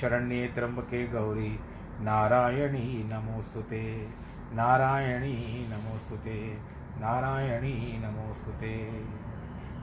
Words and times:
शरण्ये 0.00 0.48
त्र्यंबके 0.48 1.06
गौरी। 1.06 1.60
नारायणी 2.00 3.10
नमोस्तुते 3.12 4.08
नारायणी 4.54 5.68
नमोस्तुते 5.68 6.58
नारायणी 7.00 8.02
नमोस्तुते 8.04 9.04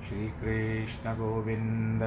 श्रीकृष्ण 0.10 1.14
गोविन्द, 1.14 2.04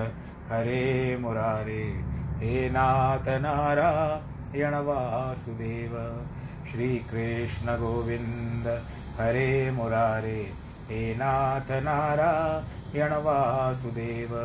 हरे 0.53 1.17
मुरारे। 1.17 2.05
हे 2.39 2.71
नाथ 2.71 3.41
नारायण 3.41 4.75
वासुदेव। 4.75 6.27
श्रीकृष्ण 6.73 7.67
गोविन्द, 7.67 8.85
हरे 9.21 9.71
मुरारे। 9.71 10.53
हे 10.89 11.15
नाथ 11.15 11.71
नारायण 11.71 13.13
वासुदेव। 13.13 14.37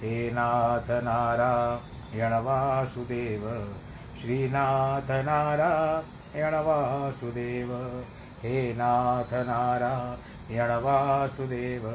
हे 0.00 0.30
नाथ 0.30 0.90
नारायण 0.90 1.91
यणवासुदेव 2.14 3.44
श्रीनाथ 4.20 5.10
नारायण 5.10 6.54
वासुदेव 6.54 7.72
हे 8.42 8.72
नाथ 8.72 9.32
नारायण 9.34 10.70
वासुदेव 10.82 11.88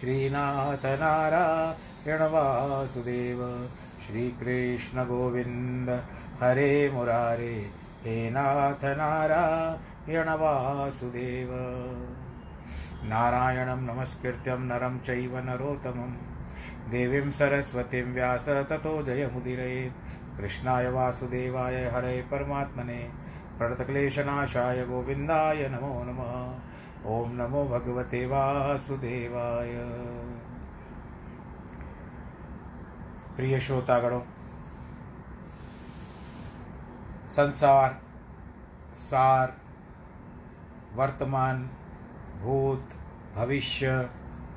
श्रीनाथ 0.00 0.86
नारायण 0.86 2.22
वासुदेव 2.22 3.68
श्रीकृष्ण 4.06 5.04
गोविन्द 5.04 5.90
हरे 6.40 6.90
मुरारे, 6.90 7.56
हे 8.04 8.30
नाथ 8.30 8.84
नारायण 8.84 10.28
वासुदेव 10.28 11.50
नारायणं 13.04 13.82
नमस्कृत्यं 13.82 14.58
नरं 14.58 14.98
चैव 14.98 15.38
नरोत्तमम्। 15.38 16.35
देवीं 16.88 17.30
सरस्वतीं 17.30 18.02
व्यास 18.02 18.48
ततो 18.48 19.02
जयमुदीरयेत् 19.02 20.38
कृष्णाय 20.38 20.90
वासुदेवाय 20.90 21.84
हरे 21.90 22.22
परमात्मने। 22.22 23.10
प्रणतक्लेशनाशाय 23.58 24.84
गोविन्दाय 24.86 25.68
नमो 25.68 26.04
नमः। 26.04 26.46
ॐ 27.06 27.28
नमो 27.32 27.64
भगवते 27.64 28.26
वासुदेवाय। 28.26 29.72
प्रिय 33.36 33.60
श्रोतागणों, 33.60 34.20
संसार, 37.28 38.00
सार, 38.94 39.56
वर्तमान, 40.94 41.70
भूत, 42.42 42.88
भविष्य, 43.36 44.10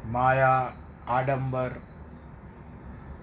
माया, 0.05 0.73
आडंबर 1.07 1.88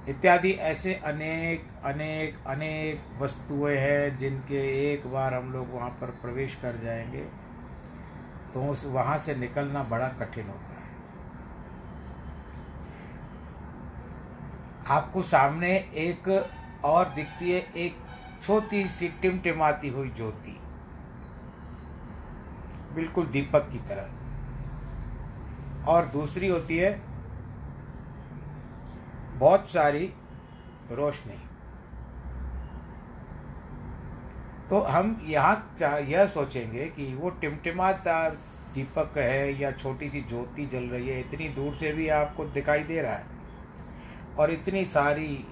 इत्यादि 0.08 0.50
ऐसे 0.50 0.94
अनेक 0.94 1.66
अनेक 1.84 2.36
अनेक 2.46 3.22
वस्तुएँ 3.22 3.76
हैं 3.76 4.18
जिनके 4.18 4.60
एक 4.92 5.06
बार 5.06 5.34
हम 5.34 5.52
लोग 5.52 5.72
वहाँ 5.72 5.90
पर 5.90 6.10
प्रवेश 6.22 6.54
कर 6.54 6.76
जाएँगे 6.76 7.24
तो 8.54 8.62
उस 8.70 8.84
वहाँ 8.86 9.18
से 9.18 9.34
निकलना 9.34 9.82
बड़ा 9.82 10.08
कठिन 10.08 10.46
होता 10.46 10.72
है। 10.72 10.84
आपको 14.88 15.22
सामने 15.22 15.70
एक 15.96 16.28
और 16.84 17.08
दिखती 17.08 17.50
है, 17.52 17.60
एक 17.76 17.96
छोटी 18.42 18.84
सी 18.88 19.08
टिमटिमाती 19.22 19.88
हुई 19.88 20.08
ज्योति, 20.10 20.58
बिल्कुल 22.94 23.26
दीपक 23.26 23.68
की 23.72 23.78
तरह। 23.78 24.06
और 25.90 26.06
दूसरी 26.06 26.48
होती 26.48 26.76
है 26.76 26.90
बहुत 29.36 29.68
सारी 29.68 30.12
रोशनी। 30.92 31.38
तो 34.70 34.80
हम 34.80 35.18
यहाँ 35.24 36.00
यह 36.00 36.26
सोचेंगे 36.26 36.86
कि 36.86 37.14
वो 37.14 37.30
टिमटिमाता 37.30 38.28
दीपक 38.74 39.18
है 39.18 39.60
या 39.60 39.70
छोटी 39.72 40.08
सी 40.10 40.20
ज्योति 40.20 40.66
जल 40.66 40.84
रही 40.84 41.08
है, 41.08 41.20
इतनी 41.20 41.48
दूर 41.48 41.74
से 41.74 41.92
भी 41.92 42.08
आपको 42.08 42.44
दिखाई 42.44 42.82
दे 42.82 43.00
रहा 43.02 43.12
है। 43.12 43.26
और 44.38 44.50
इतनी 44.50 44.84
सारी 44.84 45.44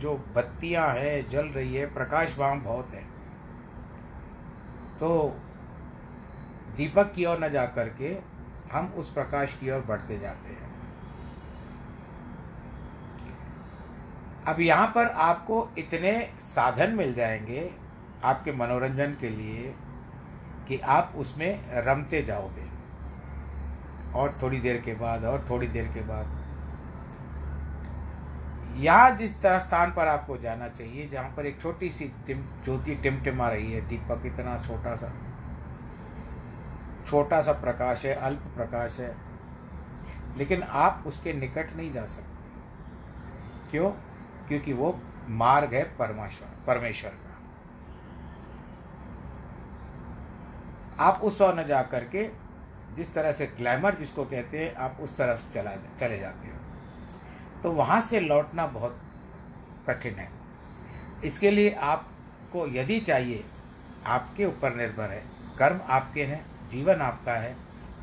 जो 0.00 0.14
बत्तियाँ 0.36 0.88
हैं, 0.88 1.28
जल 1.28 1.46
रही 1.46 1.74
है 1.74 1.86
प्रकाश 1.94 2.38
वहाँ 2.38 2.60
बहुत 2.60 2.94
है। 2.94 3.02
तो 5.00 5.36
दीपक 6.76 7.12
की 7.12 7.24
ओर 7.24 7.44
न 7.44 7.48
जा 7.48 7.64
करके 7.66 8.16
हम 8.72 8.86
उस 8.96 9.12
प्रकाश 9.12 9.56
की 9.60 9.70
ओर 9.70 9.80
बढ़ते 9.80 10.18
जाते 10.18 10.52
हैं। 10.52 10.65
अब 14.48 14.60
यहाँ 14.60 14.86
पर 14.86 15.06
आपको 15.06 15.68
इतने 15.78 16.30
साधन 16.40 16.90
मिल 16.90 17.14
जाएँगे 17.14 17.70
आपके 18.24 18.52
मनोरंजन 18.52 19.16
के 19.20 19.28
लिए 19.28 19.74
कि 20.68 20.78
आप 20.78 21.12
उसमें 21.16 21.64
रमते 21.72 22.22
जाओगे। 22.22 22.66
और 24.14 24.38
थोड़ी 24.42 24.60
देर 24.60 24.80
के 24.80 24.94
बाद, 24.94 25.24
और 25.24 25.46
थोड़ी 25.50 25.66
देर 25.66 25.88
के 25.88 26.00
बाद। 26.00 26.42
यहाँ 28.76 29.16
जिस 29.16 29.42
तरह 29.42 29.58
स्थान 29.58 29.92
पर 29.92 30.06
आपको 30.06 30.38
जाना 30.38 30.68
चाहिए, 30.68 31.08
जहाँ 31.08 31.34
पर 31.36 31.46
एक 31.46 31.60
छोटी 31.60 31.90
सी 31.90 32.12
टिम, 32.26 32.38
ज्योति 32.64 32.94
टिमटिमा 32.94 33.48
रही 33.48 33.72
है, 33.72 33.88
दीपक 33.88 34.22
इतना 34.26 34.58
छोटा 34.66 34.94
सा 34.94 35.12
छोटा 37.06 37.42
सा 37.42 37.52
प्रकाश 37.52 38.04
है, 38.04 38.14
अल्प 38.14 38.38
प्रकाश 38.38 39.00
है, 39.00 39.16
लेकिन 40.36 40.62
आप 40.62 41.04
उसके 41.06 41.32
निकट 41.32 41.76
नहीं 41.76 41.92
जा 41.92 42.04
सकते। 42.04 43.70
क्यों? 43.70 44.05
क्योंकि 44.48 44.72
वो 44.72 45.00
मार्ग 45.28 45.74
है 45.74 45.96
परमेश्वर 45.96 46.48
परमेश्वर 46.66 47.10
का। 47.10 47.26
आप 51.04 51.20
उस 51.22 51.42
ओर 51.42 51.60
न 51.60 51.64
जा 51.64 51.82
करके 51.82 52.46
जिस 52.94 53.14
तरह 53.14 53.32
से 53.32 53.46
ग्लैमर 53.46 53.94
जिसको 53.94 54.24
कहते 54.24 54.64
हैं, 54.64 54.74
आप 54.74 54.96
उस 55.00 55.16
तरफ़ 55.16 55.54
चला 55.54 55.76
चले 56.00 56.18
जाते 56.18 56.48
हो। 56.48 56.54
तो 57.62 57.72
वहाँ 57.72 58.00
से 58.00 58.20
लौटना 58.20 58.66
बहुत 58.66 59.00
कठिन 59.88 60.14
है। 60.14 60.30
इसके 61.24 61.50
लिए 61.50 61.70
आपको 61.70 62.66
यदि 62.66 63.00
चाहिए, 63.00 63.44
आपके 64.06 64.44
ऊपर 64.44 64.74
निर्भर 64.74 65.10
है। 65.10 65.22
कर्म 65.58 65.80
आपके 65.88 66.24
हैं, 66.24 66.68
जीवन 66.70 66.94
आपका 66.94 67.32
है। 67.32 67.56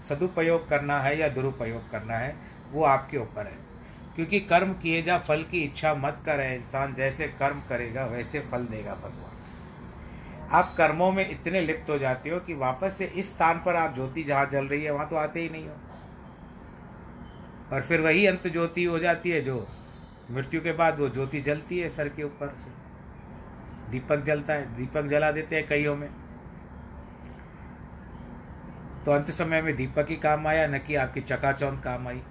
सदुपयोग 0.10 0.70
करना 0.70 1.00
है 1.00 1.20
या 1.20 1.30
दुरुपयोग 1.30 1.90
करना 1.90 2.14
है, 2.14 2.36
वो 2.72 2.84
आपके 2.84 3.18
ऊपर 3.18 3.48
है। 3.48 3.73
क्योंकि 4.16 4.40
कर्म 4.40 4.74
किए 4.74 5.02
जा 5.02 5.18
फल 5.18 5.44
की 5.44 5.62
इच्छा 5.62 5.94
मत 5.94 6.22
करे 6.26 6.56
इंसान, 6.56 6.94
जैसे 6.94 7.28
कर्म 7.40 7.62
करेगा 7.70 8.06
वैसे 8.06 8.40
फल 8.40 8.66
देगा 8.66 8.94
भगवान। 8.94 9.32
आप 10.52 10.74
कर्मों 10.78 11.12
में 11.12 11.30
इतने 11.30 11.62
लिप्त 11.62 11.90
हो 11.90 11.98
जाते 11.98 12.30
हो 12.30 12.40
कि 12.40 12.54
वापस 12.54 12.98
से 12.98 13.06
इस 13.06 13.30
स्थान 13.30 13.62
पर 13.66 13.76
आप 13.76 13.96
ज्योति 13.96 14.24
जहाँ 14.24 14.50
जल 14.52 14.66
रही 14.66 14.84
है, 14.84 14.92
वहाँ 14.92 15.08
तो 15.10 15.16
आते 15.16 15.42
ही 15.42 15.50
नहीं 15.50 15.68
हो। 15.68 15.76
और 17.74 17.82
फिर 17.82 18.02
वही 18.02 18.26
अंत 18.26 18.48
ज्योति 18.48 18.84
हो 18.84 19.00
जाती 19.00 19.30
है 19.30 19.42
जो 19.42 19.68
मृत्यु 20.32 20.62
के 20.62 20.72
बाद 20.72 21.00
वो 21.00 21.10
ज्योति 21.10 21.42
जलती 21.42 21.80
है 21.80 21.90
सर 21.90 22.10
के 22.10 22.24
ऊपर 22.24 22.48
से। 22.48 22.72
दीपक 23.92 24.24
जलता 24.24 24.54
है, 24.54 24.76
दीपक 24.76 25.08
जला 25.08 25.32
देते 25.32 25.56
हैं 25.56 25.68
कईयों 25.68 25.96
में। 25.96 26.10
तो 29.06 29.12
अंत 29.12 29.32
समय 29.32 29.62
में 29.62 29.76
दीपक 29.76 30.10
ही 30.10 30.16
काम 30.16 30.48
आया, 30.48 30.68
न 30.68 30.78
कि 30.78 30.96
आपकी 30.96 31.22
चकाचौंध 31.22 31.80
काम 31.80 32.08
आई। 32.08 32.22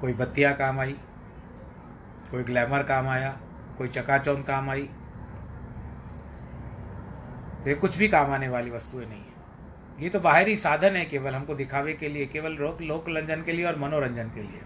कोई 0.00 0.12
बत्तियाँ 0.12 0.54
काम 0.54 0.80
आई, 0.80 0.96
कोई 2.30 2.42
ग्लैमर 2.42 2.82
काम 2.82 3.08
आया, 3.08 3.36
कोई 3.78 3.88
चकाचौंध 3.88 4.44
काम 4.44 4.70
आई। 4.70 4.88
तो 7.64 7.70
ये 7.70 7.74
कुछ 7.74 7.96
भी 7.96 8.08
काम 8.08 8.30
आने 8.30 8.48
वाली 8.48 8.70
वस्तुएँ 8.70 9.06
नहीं 9.06 9.20
है। 9.20 9.34
ये 10.00 10.08
तो 10.08 10.20
बाहरी 10.20 10.56
साधन 10.56 10.96
है 10.96 11.04
केवल 11.04 11.34
हमको 11.34 11.54
दिखावे 11.54 11.92
के 11.92 12.08
लिए, 12.08 12.26
केवल 12.26 12.52
लोक 12.52 12.82
लोकरंजन 12.82 13.42
के 13.42 13.52
लिए 13.52 13.64
और 13.64 13.78
मनोरंजन 13.78 14.28
के 14.28 14.42
लिए। 14.42 14.60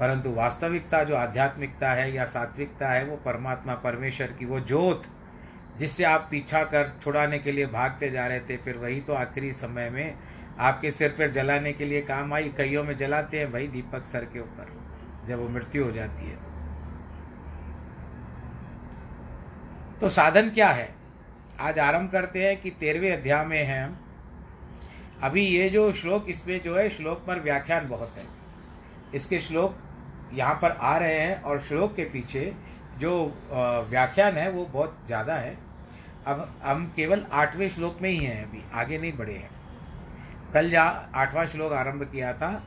परंतु 0.00 0.30
वास्तविकता, 0.30 1.04
जो 1.04 1.16
आध्यात्मिकता 1.16 1.92
है 1.92 2.12
या 2.12 2.24
सात्विकता 2.24 2.88
है, 2.88 3.04
वो 3.04 3.16
परमात्मा, 3.16 3.74
परमेश्वर 3.74 4.26
की 4.26 4.44
वो 4.44 4.60
ज्योत, 4.60 5.02
जिससे 5.78 6.04
आप 6.04 6.28
पीछा 6.30 6.62
कर, 6.64 6.92
छुड़ाने 7.02 7.38
के 7.38 7.52
लिए 7.52 7.66
भागते 7.66 8.10
जा 8.10 8.26
रहे 8.26 8.40
थे, 8.40 8.56
फिर 8.56 8.76
वही 8.76 9.00
तो 9.00 9.12
आखिरी 9.12 9.52
समय 9.52 9.90
में 9.90 10.14
आपके 10.60 10.90
सिर 10.90 11.10
पर 11.18 11.30
जलाने 11.32 11.72
के 11.72 11.84
लिए 11.84 12.00
काम 12.02 12.32
आई 12.34 12.48
कईयों 12.56 12.84
में 12.84 12.96
जलाते 12.96 13.38
हैं 13.38 13.50
भाई 13.52 13.66
दीपक 13.68 14.06
सर 14.06 14.24
के 14.24 14.40
ऊपर 14.40 14.72
जब 15.28 15.38
वो 15.38 15.48
मृत्यु 15.48 15.84
हो 15.84 15.92
जाती 15.92 16.26
है। 16.26 16.38
तो, 20.00 20.08
साधन 20.08 20.50
क्या 20.50 20.68
है? 20.70 20.88
आज 21.60 21.78
आरंभ 21.78 22.10
करते 22.10 22.46
हैं 22.46 22.60
कि 22.60 22.70
तेरहवें 22.70 23.12
अध्याय 23.12 23.44
में 23.44 23.56
है 23.58 23.82
हम। 23.82 23.96
अभी 25.22 25.42
ये 25.42 25.68
जो 25.70 25.90
श्लोक 25.92 26.28
इसमें 26.28 26.60
जो 26.62 26.76
है 26.76 26.88
श्लोक 26.90 27.24
पर 27.26 27.40
व्याख्यान 27.40 27.88
बहुत 27.88 28.14
है। 28.18 28.24
इसके 29.14 29.40
श्लोक 29.40 29.76
यहाँ 30.34 30.54
पर 30.62 30.70
आ 30.70 30.96
रहे 30.96 31.18
हैं 31.18 31.40
और 31.42 31.60
श्लोक 31.60 31.94
के 31.96 32.04
पीछे 32.04 32.52
जो 32.98 33.12
व्याख्यान 33.90 34.34
है 34.34 34.50
वो 34.50 34.64
बहुत 34.64 34.98
ज़्यादा 35.06 35.34
है। 35.34 35.56
अब 36.26 36.48
हम 36.64 36.86
केवल 36.96 37.24
आठवें 37.32 37.68
श्लोक 37.68 37.98
में 38.02 38.10
ही 38.10 38.16
हैं 38.16 38.42
अभी 38.44 38.62
आगे 38.74 38.98
नहीं 38.98 39.12
बढ़े 39.12 39.34
हैं। 39.34 39.50
कल 40.54 40.70
जहाँ 40.70 41.10
आठवां 41.14 41.46
श्लोक 41.46 41.72
आरंभ 41.72 42.02
किया 42.02 42.32
था, 42.32 42.64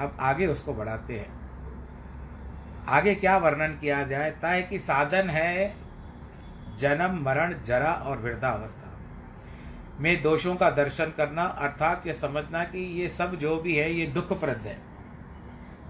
अब 0.00 0.16
आगे 0.20 0.46
उसको 0.46 0.74
बढ़ाते 0.74 1.18
हैं। 1.18 1.40
आगे 2.88 3.14
क्या 3.14 3.36
वर्णन 3.38 3.78
किया 3.80 4.02
जाए? 4.02 4.34
है 4.44 4.62
कि 4.62 4.78
साधन 4.78 5.30
है 5.30 5.74
जन्म, 6.78 7.22
मरण, 7.22 7.54
जरा 7.64 7.92
और 7.92 8.18
वृद्धावस्था। 8.18 8.90
में 10.00 10.22
दोषों 10.22 10.56
का 10.56 10.70
दर्शन 10.70 11.04
करना, 11.04 11.44
अर्थात 11.44 12.06
ये 12.06 12.14
समझना 12.14 12.64
कि 12.64 12.78
ये 12.78 13.08
सब 13.08 13.34
जो 13.34 13.56
भी 13.56 13.76
है, 13.76 13.92
ये 13.92 14.06
दुखप्रद 14.06 14.56
है। 14.56 14.78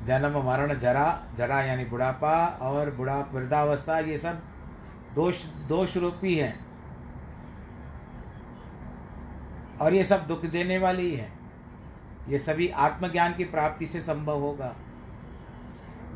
जन्म, 0.07 0.47
मरण, 0.47 0.75
जरा 0.75 1.23
जरा 1.37 1.61
यानी 1.61 1.85
बुढ़ापा 1.85 2.47
और 2.47 2.91
बुढ़ा, 2.91 3.27
वृद्धावस्था, 3.33 3.99
ये 3.99 4.19
सब 4.19 4.43
दोष 5.15 5.45
दोष 5.45 5.97
रूपी 5.97 6.35
है। 6.39 6.70
और 9.81 9.95
ये 9.95 10.05
सब 10.05 10.27
दुख 10.27 10.47
देने 10.47 10.79
वाली 10.79 11.15
है। 11.15 11.33
ये 12.29 12.39
सभी 12.39 12.69
आत्मज्ञान 12.69 13.35
की 13.35 13.45
प्राप्ति 13.45 13.87
से 13.87 14.01
संभव 14.01 14.41
होगा। 14.41 14.77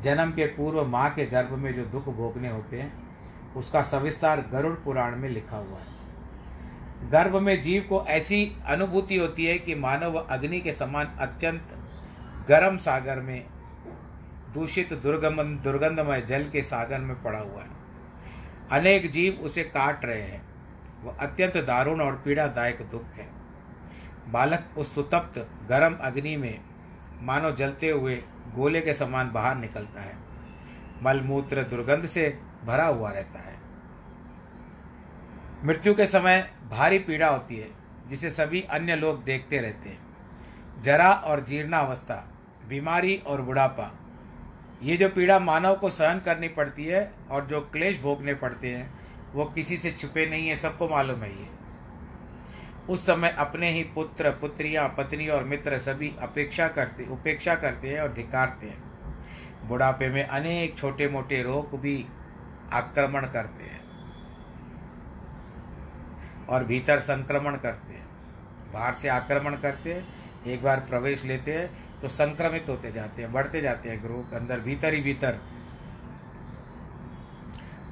जन्म 0.03 0.31
के 0.31 0.47
पूर्व 0.47 0.85
माँ 0.85 1.11
के 1.11 1.27
गर्भ 1.27 1.53
में 1.53 1.75
जो 1.75 1.85
दुख 1.85 2.09
भोगने 2.09 2.51
होते 2.51 2.81
हैं, 2.81 3.05
उसका 3.57 3.83
सविस्तार 3.83 4.41
गरुड़ 4.53 4.75
पुराण 4.75 5.17
में 5.17 5.29
लिखा 5.29 5.57
हुआ 5.57 5.79
है। 5.79 5.95
गर्भ 7.11 7.37
में 7.37 7.63
जीव 7.63 7.87
को 7.89 8.05
ऐसी 8.05 8.57
अनुभूति 8.67 9.17
होती 9.17 9.47
है 9.47 9.59
कि 9.59 9.75
मानव 9.75 10.15
अग्नि 10.15 10.61
के 10.61 10.73
समान 10.73 11.07
अत्यंत 11.07 11.79
गर्म 12.49 12.77
सागर 12.77 13.21
में, 13.21 13.47
दूषित 14.55 14.93
दुर्गम 14.93 15.43
दुर्गंधमय 15.43 16.21
जल 16.21 16.49
के 16.49 16.63
सागर 16.63 16.99
में 16.99 17.23
पड़ा 17.23 17.39
हुआ 17.39 17.63
है। 17.63 17.71
अनेक 18.71 19.11
जीव 19.11 19.35
उसे 19.43 19.63
काट 19.63 20.05
रहे 20.05 20.23
हैं। 20.23 20.43
वह 21.05 21.17
अत्यंत 21.21 21.57
दारुण 21.57 22.01
और 22.01 22.23
पीड़ादायक 22.25 22.79
दुख 22.91 23.05
है। 23.15 23.34
बालक 24.29 24.65
उस 24.79 24.95
सुतप्त, 24.95 25.49
गर्म 25.69 25.95
अग्नि 25.95 26.37
में 26.37 26.61
मानो 27.21 27.53
जलते 27.53 27.91
हुए 27.91 28.17
गोले 28.55 28.81
के 28.81 28.95
समान 28.95 29.33
बाहर 29.33 29.57
निकलता 29.57 30.01
है। 30.01 30.17
मलमूत्र 31.03 31.63
दुर्गंध 31.63 32.07
से 32.07 32.39
भरा 32.65 32.87
हुआ 32.87 33.11
रहता 33.11 33.39
है। 33.39 33.59
मृत्यु 35.65 35.95
के 35.95 36.07
समय 36.07 36.51
भारी 36.71 36.99
पीड़ा 36.99 37.29
होती 37.29 37.57
है, 37.57 37.69
जिसे 38.09 38.31
सभी 38.31 38.63
अन्य 38.63 38.97
लोग 38.97 39.25
देखते 39.25 39.59
रहते 39.59 39.89
हैं। 39.89 40.05
जरा 40.83 41.13
और 41.13 41.45
जीर्णावस्था, 41.45 42.33
बीमारी 42.69 43.17
और 43.17 43.43
बुढ़ापा, 43.43 43.99
ये 44.83 44.97
जो 44.97 45.09
पीड़ा 45.09 45.39
मानव 45.39 45.75
को 45.75 45.91
सहन 45.91 46.21
करनी 46.21 46.49
पड़ती 46.49 46.85
है 46.85 47.13
और 47.31 47.47
जो 47.47 47.61
क्लेश 47.61 48.01
भोगने 48.01 48.35
पड़ते 48.35 48.69
हैं, 48.69 48.95
वो 49.35 49.45
किसी 49.45 49.77
से 49.77 49.91
छुपे 49.91 50.27
नहीं 50.27 50.49
है, 50.49 50.57
सबको 50.57 50.89
मालूम 50.89 51.23
है 51.23 51.31
ये। 51.31 51.54
उस 52.89 53.07
समय 53.07 53.35
अपने 53.39 53.71
ही 53.71 53.83
पुत्र, 53.95 54.31
पुत्रियाँ, 54.31 54.89
पत्नी 54.89 55.29
और 55.29 55.45
मित्र 55.45 55.79
सभी 55.79 56.13
अपेक्षा 56.21 56.69
करते, 56.69 57.07
उपेक्षा 57.07 57.55
करते 57.55 57.89
हैं 57.89 58.01
और 58.01 58.13
धिकारते 58.13 58.67
हैं। 58.67 59.69
बुढ़ापे 59.69 60.09
में 60.09 60.23
अनेक 60.23 60.77
छोटे 60.79 61.09
मोटे 61.09 61.43
रोग 61.43 61.79
भी 61.81 62.05
आक्रमण 62.73 63.27
करते 63.27 63.65
हैं 63.65 63.81
और 66.49 66.65
भीतर 66.65 67.01
संक्रमण 67.01 67.57
करते 67.57 67.95
हैं। 67.95 68.07
बाहर 68.73 68.95
से 68.95 69.09
आक्रमण 69.09 69.57
करते 69.57 69.93
हैं, 69.95 70.07
एक 70.47 70.63
बार 70.63 70.81
प्रवेश 70.81 71.25
लेते 71.25 71.53
हैं 71.53 72.01
तो 72.01 72.09
संक्रमित 72.09 72.69
होते 72.69 72.93
जाते 72.93 73.23
हैं, 73.23 73.33
बढ़ते 73.33 73.61
जाते 73.61 73.89
हैं 73.89 74.01
के 74.03 74.37
अंदर, 74.37 74.61
भीतर 74.61 74.95
ही 74.95 75.01
भीतर। 75.01 75.39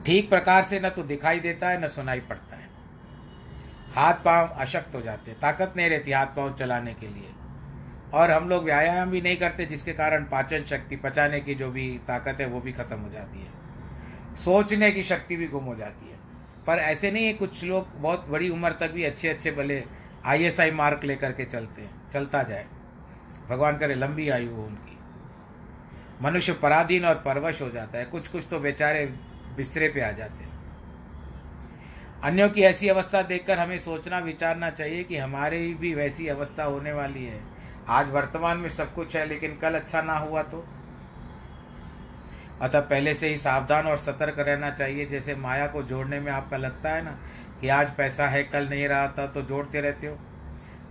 ठीक 0.06 0.28
प्रकार 0.28 0.64
से 0.64 0.80
न 0.80 0.88
तो 0.90 1.02
दिखाई 1.04 1.40
देता 1.40 1.68
है, 1.68 1.84
न 1.84 1.88
सुनाई 1.88 2.20
पड़ता। 2.20 2.51
है 2.51 2.51
हाथ 3.94 4.14
पाँव 4.14 4.48
अशक्त 4.48 4.94
हो 4.94 5.00
जाते 5.00 5.30
हैं, 5.30 5.40
ताकत 5.40 5.74
नहीं 5.76 5.90
रहती 5.90 6.12
हाथ 6.12 6.26
पाँव 6.26 6.54
चलाने 6.54 6.94
के 6.94 7.06
लिए। 7.06 7.28
और 8.14 8.30
हम 8.30 8.48
लोग 8.48 8.64
व्यायाम 8.64 9.10
भी 9.10 9.20
नहीं 9.20 9.36
करते, 9.36 9.66
जिसके 9.66 9.92
कारण 9.92 10.24
पाचन 10.24 10.64
शक्ति 10.64 10.96
पचाने 10.96 11.40
की 11.40 11.54
जो 11.54 11.70
भी 11.70 12.00
ताकत 12.08 12.36
है, 12.40 12.46
वो 12.46 12.60
भी 12.60 12.72
खत्म 12.72 12.98
हो 12.98 13.10
जाती 13.10 13.40
है। 13.40 13.52
सोचने 14.36 14.90
की 14.90 15.02
शक्ति 15.02 15.36
भी 15.36 15.46
गुम 15.46 15.64
हो 15.64 15.76
जाती 15.76 16.10
है। 16.10 16.16
पर 16.66 16.76
ऐसे 16.76 17.10
नहीं 17.12 17.26
है, 17.26 17.32
कुछ 17.32 17.64
लोग 17.64 17.88
बहुत 17.96 18.26
बड़ी 18.28 18.48
उम्र 18.48 18.72
तक 18.72 18.90
भी 18.90 19.04
अच्छे 19.04 19.28
अच्छे 19.28 19.52
भले 19.52 19.84
आईएसआई 20.24 20.70
मार्क 20.70 21.04
लेकर 21.04 21.32
के 21.32 21.44
चलते 21.44 21.82
हैं, 21.82 22.10
चलता 22.12 22.42
जाए। 22.42 22.66
भगवान 23.48 23.78
करे, 23.78 23.94
लंबी 23.94 24.28
आयु 24.28 24.50
हो 24.50 24.62
उनकी। 24.62 24.98
मनुष्य 26.22 26.52
पराधीन 26.52 27.04
और 27.04 27.14
परवश 27.14 27.62
हो 27.62 27.70
जाता 27.70 27.98
है। 27.98 28.04
कुछ 28.04 28.28
कुछ 28.28 28.44
तो 28.50 28.60
बेचारे 28.60 29.06
बिस्तरे 29.56 29.88
पे 29.88 30.00
आ 30.00 30.10
जाते 30.10 30.44
हैं। 30.44 30.51
अन्यों 32.24 32.48
की 32.50 32.62
ऐसी 32.62 32.88
अवस्था 32.88 33.20
देखकर 33.22 33.58
हमें 33.58 33.78
सोचना, 33.78 34.18
विचारना 34.18 34.70
चाहिए 34.70 35.02
कि 35.04 35.16
हमारी 35.16 35.72
भी 35.74 35.94
वैसी 35.94 36.26
अवस्था 36.28 36.64
होने 36.64 36.92
वाली 36.92 37.24
है। 37.24 37.40
आज 37.88 38.10
वर्तमान 38.10 38.58
में 38.58 38.68
सब 38.68 38.92
कुछ 38.94 39.16
है, 39.16 39.26
लेकिन 39.26 39.56
कल 39.56 39.74
अच्छा 39.74 40.02
ना 40.02 40.18
हुआ 40.18 40.42
तो? 40.42 40.64
अतः 42.60 42.80
पहले 42.80 43.14
से 43.14 43.28
ही 43.28 43.36
सावधान 43.36 43.86
और 43.86 43.96
सतर्क 43.98 44.38
रहना 44.38 44.70
चाहिए। 44.70 45.06
जैसे 45.06 45.34
माया 45.34 45.66
को 45.66 45.82
जोड़ने 45.82 46.20
में 46.20 46.30
आपका 46.32 46.56
लगता 46.56 46.90
है 46.90 47.04
ना 47.04 47.16
कि 47.60 47.68
आज 47.68 47.94
पैसा 47.96 48.26
है, 48.26 48.42
कल 48.44 48.68
नहीं 48.68 48.86
रहा 48.88 49.08
था 49.08 49.26
तो 49.26 49.42
जोड़ते 49.42 49.80
रहते 49.80 50.06
हो। 50.06 50.18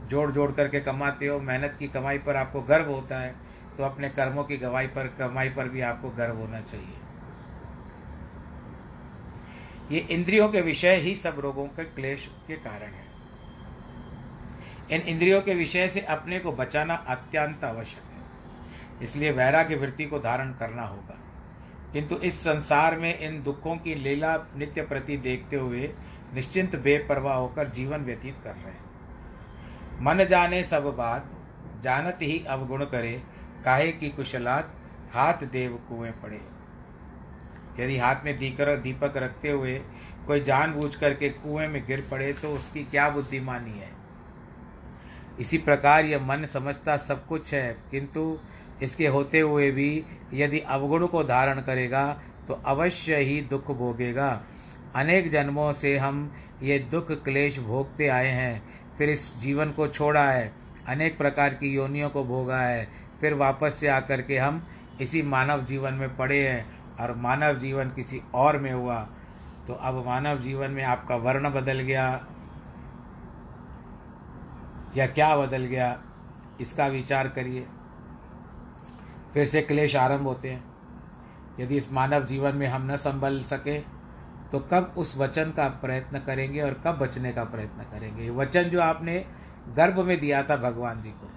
जोड़ 0.10 0.32
जोड़ 0.32 0.52
करके 0.52 0.80
कमाते 0.80 1.28
हो। 1.28 1.40
मेहनत 1.40 1.76
की 1.80 1.88
कमाई 1.88 2.18
पर 2.18 2.36
आपको 2.36 2.62
गर्व 2.62 2.92
होता 2.92 3.20
है 3.20 3.34
तो 3.78 3.84
अपने 3.84 4.10
कर्मों 4.10 4.44
की 4.44 4.58
गवाही 4.58 4.88
पर, 4.88 5.08
कमाई 5.20 5.50
पर 5.50 5.70
भी 5.70 5.82
आपको 5.82 6.10
गर्व 6.10 6.38
होना 6.38 6.62
चाहिए। 6.62 7.00
ये 9.92 10.00
इंद्रियों 10.00 10.50
के 10.50 10.62
विषय 10.62 10.96
ही 10.96 11.16
सब 11.16 11.40
रोगों 11.40 11.66
के 11.66 11.84
क्लेश 11.84 12.30
के 12.48 12.56
कारण 12.56 12.88
है। 12.88 13.06
इन 14.92 15.02
इंद्रियों 15.02 15.42
के 15.42 15.54
विषय 15.54 15.88
से 15.88 16.00
अपने 16.00 16.40
को 16.40 16.52
बचाना 16.52 16.94
अत्यंत 16.94 17.64
आवश्यक 17.64 18.04
है। 18.04 18.22
इसलिए 19.06 19.32
वैराग्य 19.32 19.76
वृत्ति 19.76 20.06
को 20.06 20.20
धारण 20.20 20.54
करना 20.54 20.84
होगा। 20.84 21.18
किंतु 21.94 22.16
इस 22.16 22.40
संसार 22.40 23.00
में 23.00 23.20
इन 23.20 23.44
दुखों 23.44 23.78
की 23.78 23.96
लीला 23.96 24.38
नित्य 24.38 24.82
प्रति 24.82 25.18
देखते 25.18 25.56
हुए 25.56 25.94
निश्चिंत 26.34 26.76
बेपरवाह 26.76 27.36
होकर 27.36 27.70
जीवन 27.70 27.98
व्यतीत 27.98 28.36
कर 28.44 28.52
रहे 28.52 28.64
हैं। 28.64 28.92
मन 30.02 30.24
जाने 30.24 30.64
सब 30.64 30.84
बात, 30.84 31.30
जानत 31.84 32.20
ही 32.22 32.46
अवगुण 32.50 32.86
करे, 32.86 33.24
काहे 33.66 33.92
की 33.92 34.10
कुशलात 34.10 34.76
हाथ 35.14 35.34
देव 35.34 35.86
कुएँ 35.90 36.12
पड़े। 36.12 36.61
यदि 37.80 37.98
हाथ 37.98 38.25
में 38.25 38.38
दीकर 38.38 38.75
दीपक 38.78 39.18
रखते 39.18 39.51
हुए 39.51 39.80
कोई 40.28 40.40
जानबूझ 40.42 40.96
करके 40.96 41.30
कुएँ 41.30 41.68
में 41.68 41.84
गिर 41.88 42.06
पड़े 42.12 42.32
तो 42.34 42.54
उसकी 42.56 42.84
क्या 42.84 43.10
बुद्धिमानी 43.10 43.80
है? 43.80 43.90
इसी 45.40 45.58
प्रकार 45.58 46.06
यह 46.06 46.25
मन 46.25 46.46
समझता 46.46 46.98
सब 46.98 47.25
कुछ 47.28 47.54
है, 47.54 47.78
किंतु 47.92 48.38
इसके 48.84 49.08
होते 49.08 49.40
हुए 49.40 49.70
भी 49.72 50.04
यदि 50.34 50.60
अवगुण 50.60 51.06
को 51.08 51.24
धारण 51.24 51.62
करेगा 51.62 52.06
तो 52.48 52.54
अवश्य 52.54 53.18
ही 53.18 53.42
दुख 53.42 53.72
भोगेगा। 53.72 54.30
अनेक 54.96 55.32
जन्मों 55.32 55.72
से 55.74 55.98
हम 55.98 56.32
ये 56.63 56.78
दुख 56.92 57.12
क्लेश 57.24 57.60
भोगते 57.60 58.08
आए 58.08 58.28
हैं, 58.28 58.62
फिर 58.98 59.10
इस 59.10 59.25
जीवन 59.38 59.72
को 59.72 59.88
छोड़ा 59.88 60.30
है, 60.32 60.51
अनेक 60.88 61.18
प्रकार 61.18 61.54
की 61.54 61.74
योनियों 61.75 62.10
को 62.10 62.24
भोगा 62.24 62.60
है, 62.60 62.88
फिर 63.22 63.34
वापस 63.34 63.74
से 63.74 63.88
आकर 63.88 64.22
के 64.22 64.38
हम 64.38 64.66
इसी 65.01 65.22
मानव 65.22 65.63
जीवन 65.66 65.94
में 65.94 66.16
पड़े 66.18 66.40
हैं। 66.40 66.66
और 67.00 67.16
मानव 67.16 67.58
जीवन 67.58 67.90
किसी 67.90 68.22
और 68.34 68.58
में 68.58 68.72
हुआ 68.74 69.00
तो 69.68 69.74
अब 69.74 70.06
मानव 70.06 70.40
जीवन 70.40 70.72
में 70.72 70.84
आपका 70.84 71.16
वर्ण 71.16 71.50
बदल 71.50 71.80
गया। 71.80 72.06
या 74.98 75.08
क्या 75.08 75.36
बदल 75.38 75.66
गया, 75.66 75.98
इसका 76.62 76.88
विचार 76.88 77.28
करिए। 77.28 77.68
फिर 79.34 79.48
से 79.48 79.62
क्लेश 79.62 79.96
आरंभ 79.96 80.24
होते 80.24 80.52
हैं। 80.52 80.64
यदि 81.60 81.78
इस 81.78 81.92
मानव 81.94 82.26
जीवन 82.26 82.56
में 82.56 82.68
हम 82.68 82.92
न 82.92 82.96
संभल 82.98 83.42
सके 83.44 83.80
तो 84.52 84.60
कब 84.72 84.94
उस 84.98 85.18
वचन 85.18 85.52
का 85.52 85.68
प्रयत्न 85.82 86.20
करेंगे 86.20 86.62
और 86.62 86.74
कब 86.86 86.98
बचने 86.98 87.32
का 87.32 87.44
प्रयत्न 87.44 87.84
करेंगे? 87.92 88.30
वचन 88.30 88.64
जो 88.64 88.82
आपने 88.82 89.26
गर्भ 89.70 90.00
में 90.00 90.20
दिया 90.20 90.44
था 90.44 90.56
भगवान 90.60 91.02
जी 91.02 91.10
को 91.12 91.31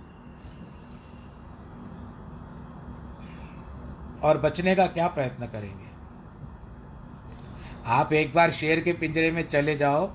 और 4.24 4.38
बचने 4.38 4.74
का 4.74 4.86
क्या 4.86 5.06
प्रयत्न 5.08 5.46
करेंगे? 5.46 5.92
आप 7.86 8.12
एक 8.12 8.34
बार 8.34 8.50
शेर 8.50 8.80
के 8.80 8.92
पिंजरे 8.92 9.30
में 9.30 9.48
चले 9.48 9.76
जाओ। 9.76 10.06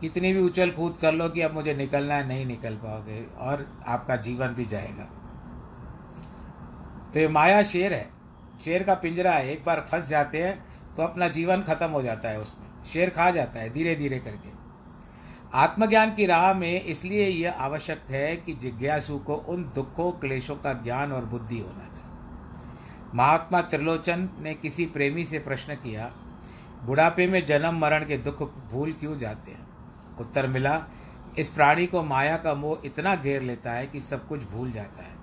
कितनी 0.00 0.32
भी 0.32 0.40
उछल 0.40 0.70
कूद 0.70 0.96
कर 0.96 1.12
लो 1.12 1.28
कि 1.28 1.40
अब 1.40 1.54
मुझे 1.54 1.74
निकलना 1.74 2.14
है, 2.14 2.26
नहीं 2.28 2.46
निकल 2.46 2.74
पाओगे 2.74 3.22
और 3.38 3.66
आपका 3.86 4.16
जीवन 4.16 4.48
भी 4.48 4.64
जाएगा। 4.64 5.04
तो 7.12 7.20
ये 7.20 7.28
माया 7.28 7.62
शेर 7.62 7.92
है। 7.92 8.08
शेर 8.60 8.82
का 8.82 8.94
पिंजरा 8.94 9.32
है, 9.32 9.50
एक 9.50 9.64
बार 9.64 9.86
फंस 9.90 10.06
जाते 10.08 10.42
हैं 10.42 10.64
तो 10.96 11.02
अपना 11.02 11.28
जीवन 11.28 11.62
खत्म 11.62 11.88
हो 11.88 12.02
जाता 12.02 12.28
है 12.28 12.40
उसमें। 12.40 12.84
शेर 12.84 13.10
खा 13.10 13.30
जाता 13.30 13.60
है 13.60 13.70
धीरे 13.70 13.94
धीरे 13.94 14.18
करके। 14.18 14.50
आत्मज्ञान 15.54 16.14
की 16.14 16.26
राह 16.26 16.52
में 16.54 16.80
इसलिए 16.80 17.26
यह 17.28 17.52
आवश्यक 17.52 18.02
है 18.10 18.36
कि 18.36 18.54
जिज्ञासु 18.54 19.18
को 19.18 19.34
उन 19.34 19.62
दुखों, 19.74 20.10
क्लेशों 20.12 20.56
का 20.56 20.72
ज्ञान 20.72 21.12
और 21.12 21.24
बुद्धि 21.24 21.58
होना 21.58 21.84
चाहिए। 21.94 22.05
महात्मा 23.14 23.60
त्रिलोचन 23.62 24.28
ने 24.38 24.54
किसी 24.54 24.86
प्रेमी 24.86 25.24
से 25.24 25.38
प्रश्न 25.38 25.74
किया, 25.74 26.10
बुढ़ापे 26.84 27.26
में 27.26 27.44
जन्म 27.46 27.78
मरण 27.78 28.04
के 28.04 28.16
दुख 28.18 28.42
भूल 28.70 28.92
क्यों 28.92 29.18
जाते 29.18 29.50
हैं? 29.50 29.66
उत्तर 30.20 30.46
मिला, 30.46 30.82
इस 31.38 31.48
प्राणी 31.48 31.86
को 31.86 32.02
माया 32.02 32.36
का 32.36 32.54
मोह 32.54 32.82
इतना 32.84 33.14
घेर 33.16 33.42
लेता 33.42 33.72
है 33.72 33.86
कि 33.86 34.00
सब 34.00 34.26
कुछ 34.28 34.42
भूल 34.42 34.70
जाता 34.72 35.02
है। 35.02 35.14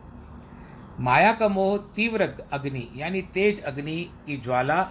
माया 1.00 1.32
का 1.34 1.48
मोह 1.48 1.78
तीव्र 1.96 2.30
अग्नि, 2.54 2.90
यानी 2.96 3.22
तेज 3.34 3.64
अग्नि 3.64 4.02
की 4.26 4.38
ज्वाला, 4.38 4.88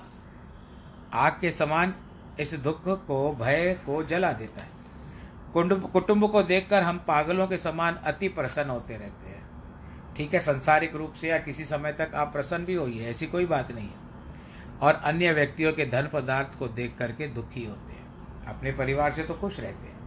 आग 1.14 1.32
के 1.32 1.50
समान 1.50 1.94
इस 2.40 2.54
दुख 2.54 2.82
को, 2.84 3.32
भय 3.34 3.75
को 3.87 4.02
जला 4.04 4.32
देता 4.32 4.62
है। 4.62 4.70
कुटुंब 5.54 6.30
को 6.30 6.42
देखकर 6.42 6.82
हम 6.82 6.99
पागलों 6.99 7.46
के 7.46 7.56
समान 7.56 7.94
अति 7.96 8.28
प्रसन्न 8.28 8.70
होते 8.70 8.96
रहते 8.96 9.28
हैं। 9.28 9.31
ठीक 10.16 10.35
है, 10.35 10.40
संसारिक 10.40 10.97
रूप 10.97 11.12
से 11.12 11.28
या 11.28 11.38
किसी 11.38 11.64
समय 11.64 11.92
तक 11.92 12.14
आप 12.14 12.33
प्रसन्न 12.33 12.64
भी 12.64 12.75
होइए, 12.75 13.09
ऐसी 13.11 13.26
कोई 13.26 13.47
बात 13.47 13.73
नहीं 13.73 13.88
है। 13.88 14.00
और 14.81 14.95
अन्य 14.95 15.33
व्यक्तियों 15.33 15.73
के 15.73 15.87
धन 15.87 16.09
पदार्थ 16.12 16.59
को 16.59 16.69
देख 16.69 16.95
करके 16.99 17.26
दुखी 17.28 17.64
होते 17.64 17.92
हैं। 17.92 18.47
अपने 18.47 18.73
परिवार 18.73 19.12
से 19.12 19.23
तो 19.23 19.35
खुश 19.35 19.61
रहते 19.61 19.87
हैं। 19.87 20.00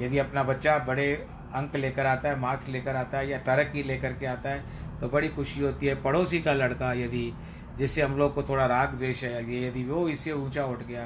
यदि 0.00 0.18
अपना 0.18 0.42
बच्चा 0.42 0.78
बड़े 0.78 1.12
अंक 1.54 1.76
लेकर 1.76 2.06
आता 2.06 2.28
है 2.28 2.38
मार्क्स 2.38 2.68
लेकर 2.68 2.96
आता 2.96 3.18
है 3.18 3.28
या 3.28 3.38
तरक्की 3.38 3.82
लेकर 3.82 4.12
के 4.12 4.26
आता 4.26 4.50
है 4.50 4.98
तो 5.00 5.08
बड़ी 5.08 5.28
खुशी 5.28 5.60
होती 5.60 5.86
है। 5.86 5.94
पड़ोसी 6.02 6.40
का 6.42 6.52
लड़का 6.52 6.92
यदि, 6.92 7.32
जिससे 7.78 8.02
हम 8.02 8.16
लोग 8.18 8.34
को 8.34 8.42
थोड़ा 8.42 8.66
राग 8.66 8.88
द्वेष 8.88 9.22
है 9.24 9.66
यदि 9.66 9.84
वो 9.84 10.08
इससे 10.08 10.32
ऊँचा 10.32 10.64
उठ 10.64 10.82
गया 10.82 11.04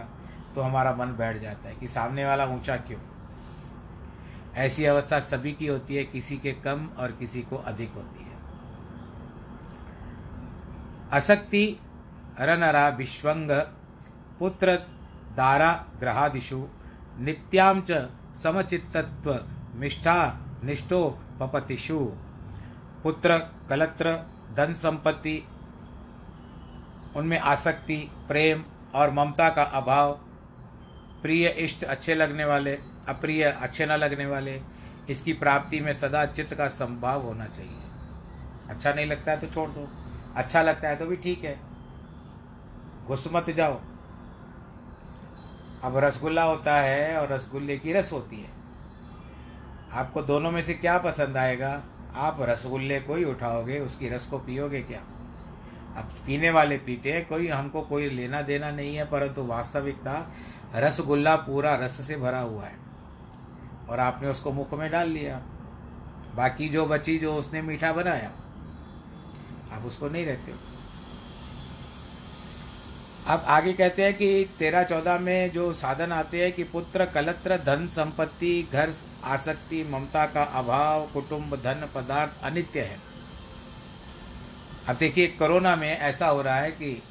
तो 0.54 0.60
हमारा 0.60 0.94
मन 0.94 1.16
बैठ 1.16 1.40
जाता 1.42 1.68
है 1.68 1.74
कि 1.74 1.88
सामने 1.88 2.24
वाला 2.26 2.46
ऊँचा 2.46 2.76
क्यों? 2.78 2.98
ऐसी 4.56 4.84
अवस्था 4.84 5.20
सभी 5.20 5.52
की 5.52 5.66
होती 5.66 5.94
है, 5.94 6.04
किसी 6.04 6.36
के 6.36 6.52
कम 6.64 6.88
और 6.98 7.12
किसी 7.12 7.42
को 7.42 7.56
अधिक 7.56 7.92
होती 7.92 8.24
है। 8.24 8.32
असक्ति 11.12 11.80
रनरा 12.40 12.88
विश्वंग 12.88 13.50
पुत्र 14.38 14.74
दारा 15.36 15.72
ग्रहादिशु 16.00 16.64
नित्याम 17.18 17.82
च 17.90 18.08
समचित्तत्व 18.42 19.34
निष्ठा 19.80 20.16
निष्ठो 20.64 21.02
पपतिषु। 21.40 21.98
पुत्र 23.02 23.38
कलत्र, 23.68 24.12
धन 24.56 24.74
संपत्ति, 24.74 25.36
उनमें 27.16 27.38
आसक्ति, 27.38 27.96
प्रेम 28.28 28.64
और 28.94 29.10
ममता 29.10 29.48
का 29.48 29.62
अभाव, 29.62 30.12
प्रिय 31.22 31.48
इष्ट 31.48 31.84
अच्छे 31.84 32.14
लगने 32.14 32.44
वाले 32.44 32.78
अप्रिय, 33.08 33.44
अच्छे 33.44 33.86
न 33.86 33.88
लगने 33.88 34.26
वाले, 34.26 34.60
इसकी 35.10 35.32
प्राप्ति 35.32 35.80
में 35.80 35.92
सदा 35.92 36.26
चित्त 36.26 36.54
का 36.54 36.68
संभाव 36.68 37.22
होना 37.22 37.46
चाहिए। 37.46 37.80
अच्छा 38.70 38.92
नहीं 38.92 39.06
लगता 39.06 39.32
है 39.32 39.40
तो 39.40 39.46
छोड़ 39.46 39.70
दो। 39.70 39.88
अच्छा 40.36 40.62
लगता 40.62 40.88
है 40.88 40.96
तो 40.96 41.06
भी 41.06 41.16
ठीक 41.16 41.44
है। 41.44 41.60
घुस 43.06 43.28
मत 43.32 43.50
जाओ। 43.50 43.80
अब 45.82 45.96
रसगुल्ला 45.96 46.42
होता 46.42 46.76
है 46.76 47.18
और 47.18 47.28
रसगुल्ले 47.28 47.78
की 47.78 47.92
रस 47.92 48.12
होती 48.12 48.36
है। 48.36 48.50
आपको 49.92 50.22
दोनों 50.22 50.50
में 50.50 50.62
से 50.62 50.74
क्या 50.74 50.98
पसंद 50.98 51.36
आएगा? 51.36 51.82
आप 52.14 52.36
रसगुल्ले 52.40 53.00
को 53.00 53.14
ही 53.14 53.24
उठाओगे, 53.24 53.80
उसकी 53.80 54.08
रस 54.08 54.26
को 54.26 54.38
पियोगे 54.38 54.80
क्या? 54.80 55.00
अब 55.96 56.14
पीने 56.26 56.50
वाले 56.50 56.78
पीते 56.78 57.12
हैं, 57.12 57.28
कोई 57.28 57.48
हमको 57.48 57.82
कोई 57.82 58.10
लेना 58.10 58.42
देना 58.42 58.70
नहीं 58.70 58.96
है, 58.96 59.04
परंतु 59.04 59.46
वास्तविकता 59.46 60.32
रसगुल्ला 60.74 61.36
पूरा 61.36 61.74
रस 61.74 62.06
से 62.06 62.16
भरा 62.16 62.40
हुआ 62.40 62.64
है। 62.64 62.83
और 63.88 64.00
आपने 64.00 64.28
उसको 64.28 64.52
मुख 64.52 64.74
में 64.74 64.90
डाल 64.90 65.08
लिया। 65.08 65.36
बाकी 66.34 66.68
जो 66.68 66.86
बची, 66.86 67.18
जो 67.18 67.34
उसने 67.34 67.62
मीठा 67.62 67.92
बनाया, 67.92 68.30
आप 69.72 69.84
उसको 69.86 70.08
नहीं 70.08 70.26
रहते 70.26 70.52
हो। 70.52 70.58
अब 73.26 73.44
आगे 73.46 73.72
कहते 73.72 74.02
हैं 74.04 74.14
कि 74.14 74.48
तेरह 74.58 74.82
चौदह 74.84 75.18
में 75.18 75.50
जो 75.50 75.72
साधन 75.72 76.12
आते 76.12 76.42
हैं 76.42 76.52
कि 76.52 76.64
पुत्र 76.64 77.04
कलत्र, 77.04 77.56
धन 77.56 77.86
संपत्ति, 77.86 78.68
घर, 78.72 78.92
आसक्ति, 79.24 79.82
ममता 79.90 80.26
का 80.26 80.42
अभाव, 80.42 81.06
कुटुंब, 81.06 81.56
धन 81.56 81.88
पदार्थ 81.94 82.44
अनित्य 82.44 82.80
है। 82.80 82.98
अब 84.88 84.96
देखिए, 84.96 85.26
कोरोना 85.26 85.76
में 85.76 85.98
ऐसा 85.98 86.26
हो 86.26 86.42
रहा 86.42 86.56
है 86.56 86.70
कि 86.70 87.02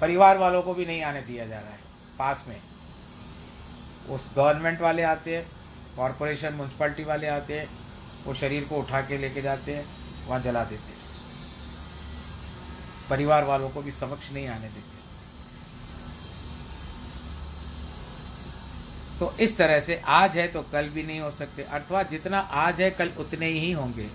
परिवार 0.00 0.38
वालों 0.38 0.62
को 0.62 0.74
भी 0.74 0.86
नहीं 0.86 1.02
आने 1.02 1.22
दिया 1.22 1.46
जा 1.46 1.58
रहा 1.60 1.70
है, 1.70 1.80
पास 2.18 2.44
में। 2.48 2.60
उस 4.10 4.30
गवर्नमेंट 4.36 4.80
वाले 4.80 5.02
आते 5.02 5.36
हैं 5.36 5.59
कॉरपोरेशन 6.00 6.54
म्यूनसिपलिटी 6.54 7.04
वाले 7.04 7.26
आते 7.28 7.58
हैं, 7.58 7.68
वो 8.24 8.34
शरीर 8.34 8.64
को 8.64 8.76
उठा 8.76 9.00
के 9.00 9.18
लेके 9.18 9.42
जाते 9.42 9.74
हैं, 9.74 9.84
वहाँ 10.26 10.40
जला 10.40 10.64
देते 10.64 10.92
हैं। 10.92 10.98
परिवार 13.10 13.44
वालों 13.44 13.68
को 13.68 13.82
भी 13.82 13.90
समक्ष 13.90 14.32
नहीं 14.32 14.46
आने 14.48 14.68
देते। 14.68 14.98
तो 19.18 19.32
इस 19.40 19.56
तरह 19.56 19.80
से 19.80 20.00
आज 20.08 20.36
है 20.36 20.46
तो 20.48 20.62
कल 20.62 20.88
भी 20.88 21.02
नहीं 21.02 21.20
हो 21.20 21.30
सकते 21.30 21.62
अथवा 21.70 22.02
जितना 22.02 22.38
आज 22.60 22.80
है 22.80 22.90
कल 22.90 23.10
उतने 23.18 23.46
ही 23.46 23.72
होंगे। 23.72 24.06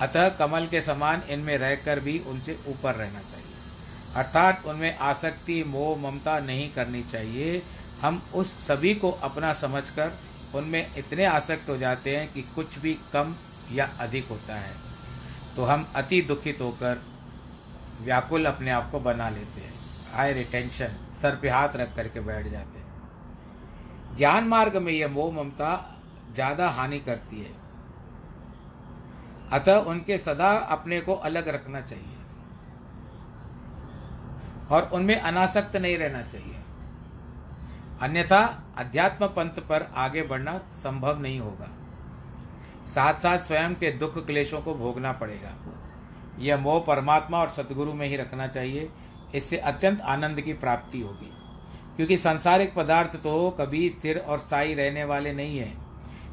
अतः 0.00 0.28
कमल 0.36 0.66
के 0.66 0.80
समान 0.82 1.22
इनमें 1.28 1.56
रहकर 1.58 2.00
भी 2.00 2.18
उनसे 2.28 2.58
ऊपर 2.68 2.94
रहना 2.94 3.20
चाहिए। 3.20 3.56
अर्थात 4.16 4.66
उनमें 4.66 4.98
आसक्ति, 4.98 5.62
मोह, 5.66 5.98
ममता 5.98 6.38
नहीं 6.40 6.70
करनी 6.72 7.02
चाहिए। 7.12 7.62
हम 8.02 8.22
उस 8.34 8.52
सभी 8.66 8.94
को 8.94 9.10
अपना 9.10 9.52
समझकर 9.52 10.12
उनमें 10.54 10.94
इतने 10.96 11.24
आसक्त 11.24 11.68
हो 11.68 11.76
जाते 11.76 12.16
हैं 12.16 12.32
कि 12.32 12.42
कुछ 12.42 12.78
भी 12.78 12.94
कम 13.12 13.34
या 13.72 13.88
अधिक 14.00 14.28
होता 14.28 14.54
है। 14.54 14.72
तो 15.56 15.64
हम 15.64 15.86
अति 15.96 16.20
दुखित 16.22 16.60
होकर 16.60 17.02
व्याकुल 18.02 18.46
अपने 18.46 18.70
आप 18.70 18.90
को 18.90 19.00
बना 19.00 19.28
लेते 19.28 19.60
हैं। 19.60 19.72
हाई 20.12 20.32
रिटेंशन 20.32 20.96
सर 21.22 21.36
पे 21.36 21.48
हाथ 21.48 21.76
रख 21.76 21.94
करके 21.96 22.20
बैठ 22.20 22.48
जाते 22.48 22.78
हैं। 22.78 24.16
ज्ञान 24.16 24.44
मार्ग 24.44 24.76
में 24.76 24.92
यह 24.92 25.08
मोह 25.08 25.32
ममता 25.34 26.00
ज़्यादा 26.34 26.68
हानि 26.68 26.98
करती 26.98 27.40
है। 27.40 27.54
अतः 29.52 29.76
उनके 29.76 30.18
सदा 30.18 30.50
अपने 30.68 31.00
को 31.00 31.14
अलग 31.14 31.48
रखना 31.48 31.80
चाहिए। 31.80 32.16
और 34.70 34.90
उनमें 34.92 35.20
अनासक्त 35.20 35.76
नहीं 35.76 35.98
रहना 35.98 36.22
चाहिए। 36.22 36.57
अन्यथा 38.02 38.64
अध्यात्म 38.78 39.26
पंथ 39.26 39.48
पर 39.48 39.92
आगे 39.94 40.22
बढ़ना 40.22 40.58
संभव 40.58 41.20
नहीं 41.20 41.40
होगा। 41.40 41.68
साथ 42.86 43.14
साथ 43.14 43.38
स्वयं 43.38 43.74
के 43.74 43.92
दुख 43.92 44.26
क्लेशों 44.26 44.60
को 44.60 44.74
भोगना 44.74 45.12
पड़ेगा। 45.12 45.56
यह 46.38 46.56
मोह 46.56 46.80
परमात्मा 46.80 47.38
और 47.38 47.48
सदगुरु 47.48 47.92
में 47.92 48.08
ही 48.08 48.16
रखना 48.16 48.46
चाहिए। 48.46 48.88
इससे 49.34 49.56
अत्यंत 49.56 50.00
आनंद 50.00 50.40
की 50.40 50.52
प्राप्ति 50.52 51.00
होगी। 51.00 51.32
क्योंकि 51.96 52.16
सांसारिक 52.16 52.74
पदार्थ 52.74 53.16
तो 53.16 53.50
कभी 53.50 53.88
स्थिर 53.88 54.18
और 54.18 54.38
स्थायी 54.38 54.74
रहने 54.74 55.04
वाले 55.04 55.32
नहीं 55.32 55.58
है। 55.58 55.74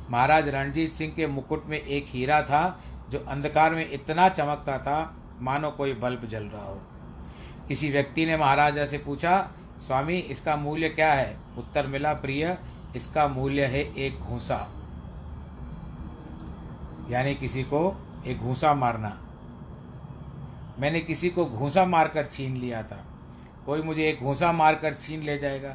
महाराज 0.10 0.50
रणजीत 0.50 0.94
सिंह 0.94 1.14
के 1.16 1.28
मुकुट 1.28 1.66
में 1.66 1.80
एक 1.80 2.06
हीरा 2.08 2.42
था, 2.42 2.80
जो 3.10 3.20
अंधकार 3.20 3.76
में 3.76 3.92
इतना 3.92 4.30
चमकता 4.30 4.78
था, 4.78 5.18
मानो 5.42 5.72
कोई 5.72 5.94
बल्ब 5.94 6.28
जल 6.28 6.44
रहा 6.44 6.66
हो। 6.66 6.82
किसी 7.68 7.90
व्यक्ति 7.90 8.26
ने 8.26 8.38
महाराजा 8.38 8.86
से 8.86 8.98
पूछा 8.98 9.52
स्वामी, 9.82 10.18
इसका 10.18 10.56
मूल्य 10.56 10.90
क्या 10.90 11.14
है? 11.14 11.38
उत्तर 11.58 11.88
मिला, 11.88 12.14
प्रिय, 12.14 12.58
इसका 12.96 13.28
मूल्य 13.28 13.66
है 13.66 13.96
एक 13.96 14.20
घूसा। 14.20 14.72
यानी 17.10 17.36
किसी 17.36 17.64
को 17.64 18.08
एक 18.26 18.38
घूसा 18.38 18.74
मारना। 18.74 19.22
मैंने 20.80 21.00
किसी 21.00 21.30
को 21.30 21.46
घूसा 21.46 21.86
मारकर 21.86 22.26
छीन 22.26 22.58
लिया 22.58 22.84
था। 22.84 23.06
कोई 23.66 23.82
मुझे 23.82 24.10
एक 24.10 24.20
घूसा 24.20 24.52
मारकर 24.52 24.94
छीन 24.94 25.24
ले 25.24 25.38
जाएगा। 25.38 25.70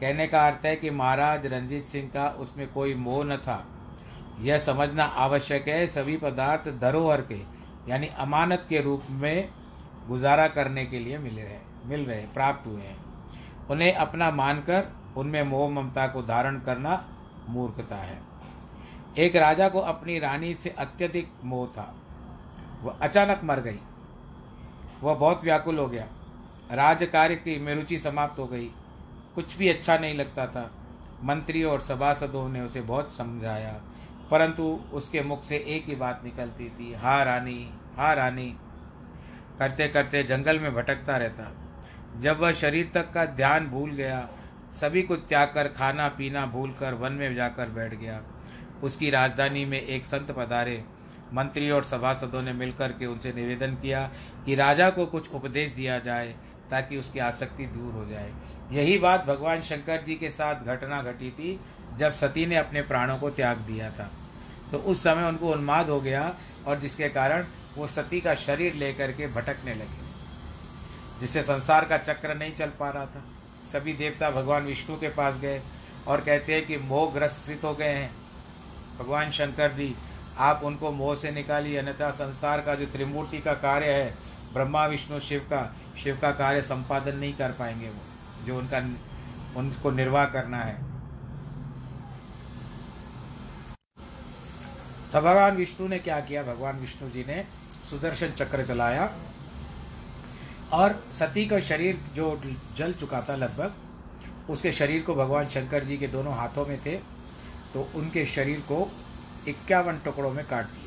कहने 0.00 0.26
का 0.26 0.46
अर्थ 0.46 0.66
है 0.66 0.76
कि 0.76 0.90
महाराज 0.90 1.46
रंजीत 1.46 1.86
सिंह 1.86 2.08
का 2.08 2.28
उसमें 2.28 2.72
कोई 2.72 2.94
मोह 2.94 3.24
न 3.24 3.36
था। 3.36 3.66
यह 4.40 4.58
समझना 4.58 5.04
आवश्यक 5.04 5.68
है, 5.68 5.86
सभी 5.86 6.16
पदार्थ 6.16 6.80
धरोहर 6.80 7.20
के, 7.20 7.40
यानी 7.90 8.06
अमानत 8.06 8.66
के 8.68 8.80
रूप 8.80 9.02
में 9.10 9.48
गुजारा 10.08 10.48
करने 10.48 10.86
के 10.86 10.98
लिए 10.98 11.18
मिल 11.18 11.34
रहे 11.34 11.58
मिल 11.86 12.00
रहे 12.00 12.26
प्राप्त 12.26 12.66
हुए 12.66 12.82
हैं। 12.82 13.03
उन्हें 13.70 13.94
अपना 13.94 14.30
मानकर 14.30 14.86
उनमें 15.16 15.42
मोह 15.42 15.70
ममता 15.70 16.06
को 16.06 16.22
धारण 16.22 16.60
करना 16.60 17.08
मूर्खता 17.48 17.96
है। 17.96 18.22
एक 19.18 19.36
राजा 19.36 19.68
को 19.68 19.80
अपनी 19.80 20.18
रानी 20.18 20.54
से 20.54 20.70
अत्यधिक 20.70 21.32
मोह 21.44 21.66
था। 21.66 21.94
वह 22.82 22.98
अचानक 23.02 23.40
मर 23.44 23.60
गई। 23.60 23.78
वह 25.02 25.14
बहुत 25.14 25.44
व्याकुल 25.44 25.78
हो 25.78 25.88
गया। 25.88 26.08
राज 26.72 27.02
कार्य 27.02 27.34
की 27.34 27.58
मेरुचि 27.58 27.98
समाप्त 27.98 28.38
हो 28.38 28.46
गई। 28.46 28.70
कुछ 29.34 29.56
भी 29.56 29.68
अच्छा 29.68 29.98
नहीं 29.98 30.14
लगता 30.14 30.46
था। 30.46 30.70
मंत्रियों 31.22 31.72
और 31.72 31.80
सभासदों 31.80 32.48
ने 32.48 32.60
उसे 32.60 32.80
बहुत 32.80 33.14
समझाया। 33.14 33.80
परंतु 34.30 34.80
उसके 34.92 35.22
मुख 35.22 35.42
से 35.44 35.56
एक 35.56 35.86
ही 35.86 35.94
बात 35.94 36.20
निकलती 36.24 36.68
थी, 36.70 36.94
हा 36.94 37.22
रानी 37.22 37.74
हा 37.96 38.12
रानी। 38.12 38.56
करते 39.58 39.88
करते 39.88 40.22
जंगल 40.22 40.58
में 40.58 40.74
भटकता 40.74 41.16
रहता। 41.16 41.63
जब 42.20 42.40
वह 42.40 42.52
शरीर 42.52 42.90
तक 42.94 43.12
का 43.12 43.24
ध्यान 43.24 43.66
भूल 43.66 43.90
गया, 43.90 44.28
सभी 44.80 45.02
कुछ 45.02 45.20
त्याग 45.20 45.48
कर 45.48 45.68
खाना 45.68 46.08
पीना 46.08 46.46
भूल 46.46 46.70
कर 46.70 46.94
वन 46.94 47.12
में 47.12 47.34
जाकर 47.34 47.68
बैठ 47.68 47.94
गया। 47.94 48.22
उसकी 48.82 49.10
राजधानी 49.10 49.64
में 49.64 49.80
एक 49.80 50.06
संत 50.06 50.30
पधारे। 50.30 50.84
मंत्री 51.32 51.70
और 51.70 51.84
सभासदों 51.84 52.42
ने 52.42 52.52
मिलकर 52.52 52.92
के 52.92 53.06
उनसे 53.06 53.32
निवेदन 53.32 53.74
किया 53.74 54.10
कि 54.46 54.54
राजा 54.54 54.90
को 54.90 55.06
कुछ 55.06 55.30
उपदेश 55.34 55.72
दिया 55.72 55.98
जाए 55.98 56.34
ताकि 56.70 56.96
उसकी 56.96 57.18
आसक्ति 57.18 57.66
दूर 57.66 57.92
हो 57.92 58.04
जाए। 58.06 58.32
यही 58.72 58.98
बात 58.98 59.24
भगवान 59.26 59.62
शंकर 59.62 60.02
जी 60.02 60.14
के 60.14 60.30
साथ 60.30 60.64
घटना 60.64 61.02
घटी 61.02 61.30
थी 61.30 61.60
जब 61.98 62.12
सती 62.12 62.46
ने 62.46 62.56
अपने 62.56 62.82
प्राणों 62.82 63.18
को 63.18 63.30
त्याग 63.30 63.56
दिया 63.56 63.90
था। 63.90 64.10
तो 64.72 64.78
उस 64.78 65.02
समय 65.02 65.28
उनको 65.28 65.52
उन्माद 65.52 65.88
हो 65.88 66.00
गया 66.00 66.34
और 66.66 66.78
जिसके 66.78 67.08
कारण 67.08 67.44
वो 67.76 67.86
सती 67.86 68.20
का 68.20 68.34
शरीर 68.34 68.74
लेकर 68.74 69.12
के 69.12 69.26
भटकने 69.26 69.74
लगे। 69.74 70.03
जिससे 71.20 71.42
संसार 71.42 71.84
का 71.84 71.98
चक्र 71.98 72.34
नहीं 72.34 72.54
चल 72.54 72.70
पा 72.80 72.90
रहा 72.90 73.06
था। 73.06 73.24
सभी 73.72 73.92
देवता 73.92 74.30
भगवान 74.30 74.64
विष्णु 74.64 74.96
के 74.96 75.08
पास 75.08 75.34
गए 75.34 75.62
और 76.06 76.20
कहते 76.20 76.54
हैं 76.54 76.66
कि 76.66 76.76
मोह 76.76 77.12
ग्रसित 77.12 77.64
हो 77.64 77.74
गए 77.74 77.88
हैं। 77.88 78.10
भगवान 78.98 79.30
शंकर 79.30 79.72
जी, 79.72 79.94
आप 80.38 80.60
उनको 80.64 80.90
मोह 80.90 81.16
से 81.16 81.30
निकालिए, 81.30 81.78
अन्यथा 81.78 82.10
संसार 82.10 82.60
का 82.60 82.74
जो 82.74 82.86
त्रिमूर्ति 82.86 83.38
का 83.38 83.52
कार्य 83.52 83.86
है, 83.86 84.14
ब्रह्मा, 84.52 84.86
विष्णु, 84.86 85.20
शिव 85.20 85.40
का 85.40 85.76
शिव 86.02 86.18
का 86.22 86.30
कार्य 86.30 86.62
संपादन 86.62 87.16
नहीं 87.16 87.34
कर 87.34 87.52
पाएँगे 87.52 87.88
वो, 87.88 88.46
जो 88.46 88.58
उनका, 88.58 88.78
उनको 89.56 89.90
निर्वाह 89.90 90.26
करना 90.26 90.58
है। 90.58 90.74
तो 95.12 95.20
भगवान 95.20 95.56
विष्णु 95.56 95.88
ने 95.88 95.98
क्या 95.98 96.20
किया? 96.20 96.42
भगवान 96.42 96.76
विष्णु 96.76 97.10
जी 97.10 97.24
ने 97.28 97.44
सुदर्शन 97.90 98.30
चक्र 98.30 98.66
चलाया। 98.66 99.12
और 100.72 100.92
सती 101.18 101.46
का 101.46 101.60
शरीर 101.60 101.98
जो 102.14 102.40
जल 102.76 102.92
चुका 102.92 103.20
था 103.28 103.36
लगभग, 103.36 103.72
उसके 104.50 104.72
शरीर 104.72 105.02
को 105.02 105.14
भगवान 105.14 105.48
शंकर 105.48 105.84
जी 105.84 105.96
के 105.98 106.06
दोनों 106.08 106.34
हाथों 106.34 106.66
में 106.66 106.78
थे 106.86 106.96
तो 107.74 107.88
उनके 107.96 108.24
शरीर 108.26 108.60
को 108.60 108.90
इक्यावन 109.48 109.98
टुकड़ों 110.04 110.30
में 110.30 110.44
काट 110.46 110.64
दिया। 110.64 110.82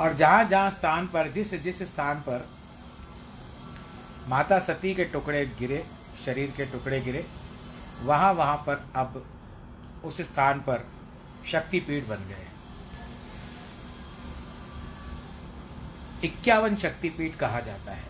और 0.00 0.14
जहाँ 0.14 0.44
जहाँ 0.44 0.70
स्थान 0.70 1.06
पर, 1.06 1.28
जिस 1.28 1.54
जिस 1.62 1.82
स्थान 1.82 2.20
पर 2.20 2.46
माता 4.28 4.58
सती 4.58 4.94
के 4.94 5.04
टुकड़े 5.04 5.44
गिरे, 5.58 5.84
शरीर 6.24 6.50
के 6.56 6.66
टुकड़े 6.66 7.00
गिरे, 7.00 7.24
वहाँ 8.02 8.32
वहाँ 8.32 8.56
पर 8.56 8.84
अब 8.96 9.24
उस 10.04 10.20
स्थान 10.20 10.60
पर 10.60 10.84
शक्तिपीठ 11.46 12.08
बन 12.08 12.28
गए। 12.28 12.46
इक्यावन 16.24 16.76
शक्तिपीठ 16.76 17.36
कहा 17.36 17.60
जाता 17.60 17.92
है। 17.92 18.04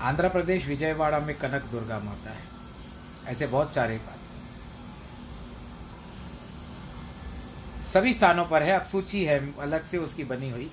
आंध्र 0.00 0.28
प्रदेश, 0.28 0.66
विजयवाड़ा 0.66 1.18
में 1.18 1.38
कनक 1.38 1.62
दुर्गा 1.62 1.98
माता 1.98 2.30
है। 2.30 2.42
ऐसे 3.26 3.46
बहुत 3.46 3.74
सारे 3.74 4.00
सभी 7.92 8.14
स्थानों 8.14 8.44
पर 8.44 8.62
है, 8.62 8.72
अब 8.72 8.86
सूची 8.86 9.24
है, 9.24 9.58
अलग 9.58 9.84
से 9.84 9.98
उसकी 9.98 10.24
बनी 10.24 10.50
हुई। 10.50 10.70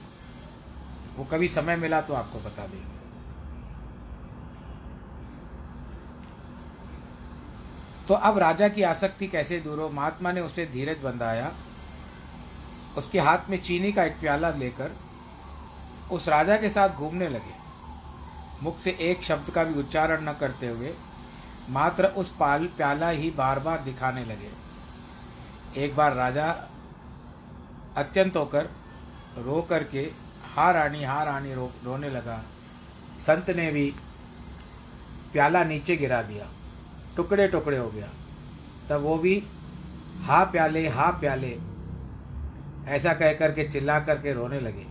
वो 1.15 1.23
कभी 1.23 1.47
समय 1.47 1.75
मिला 1.75 2.01
तो 2.01 2.13
आपको 2.13 2.39
बता 2.39 2.67
देंगे। 2.67 2.97
तो 8.07 8.13
अब 8.13 8.37
राजा 8.37 8.67
की 8.67 8.83
आसक्ति 8.83 9.27
कैसे 9.27 9.59
दूर 9.59 9.79
हो? 9.79 9.89
महात्मा 9.89 10.31
ने 10.31 10.41
उसे 10.41 10.65
धीरज 10.65 10.97
बंधाया। 10.97 11.51
उसके 12.97 13.19
हाथ 13.19 13.49
में 13.49 13.61
चीनी 13.63 13.91
का 13.91 14.03
एक 14.03 14.19
प्याला 14.19 14.49
लेकर 14.49 14.95
उस 16.11 16.27
राजा 16.29 16.57
के 16.57 16.69
साथ 16.69 16.89
घूमने 16.89 17.27
लगे। 17.29 17.55
मुख 18.63 18.79
से 18.79 18.97
एक 19.01 19.23
शब्द 19.23 19.49
का 19.49 19.63
भी 19.63 19.79
उच्चारण 19.79 20.21
न 20.21 20.33
करते 20.33 20.67
हुए 20.67 20.93
मात्र 21.69 22.05
उस 22.05 22.29
पाल, 22.39 22.65
प्याला 22.67 23.09
ही 23.09 23.29
बार 23.31 23.59
बार 23.59 23.79
दिखाने 23.79 24.25
लगे। 24.25 24.51
एक 25.83 25.95
बार 25.95 26.13
राजा 26.13 26.45
अत्यंत 27.97 28.35
होकर 28.35 28.69
रो 29.37 29.61
करके 29.61 30.01
हा 30.55 30.71
रानी 30.71 31.03
हा 31.03 31.23
रानी 31.23 31.53
रो, 31.53 31.71
रोने 31.83 32.09
लगा। 32.09 32.43
संत 33.19 33.49
ने 33.49 33.71
भी 33.71 33.93
प्याला 35.33 35.63
नीचे 35.63 35.95
गिरा 35.95 36.21
दिया। 36.21 36.45
टुकड़े 37.15 37.47
टुकड़े 37.47 37.77
हो 37.77 37.89
गया। 37.89 38.07
तब 38.89 39.01
वो 39.01 39.17
भी, 39.17 39.43
हा 40.23 40.43
प्याले 40.43 40.87
हा 40.87 41.11
प्याले 41.11 41.57
ऐसा 42.87 43.13
कह 43.13 43.33
करके 43.33 43.67
चिल्ला 43.67 43.99
करके 43.99 44.33
रोने 44.33 44.59
लगे। 44.59 44.85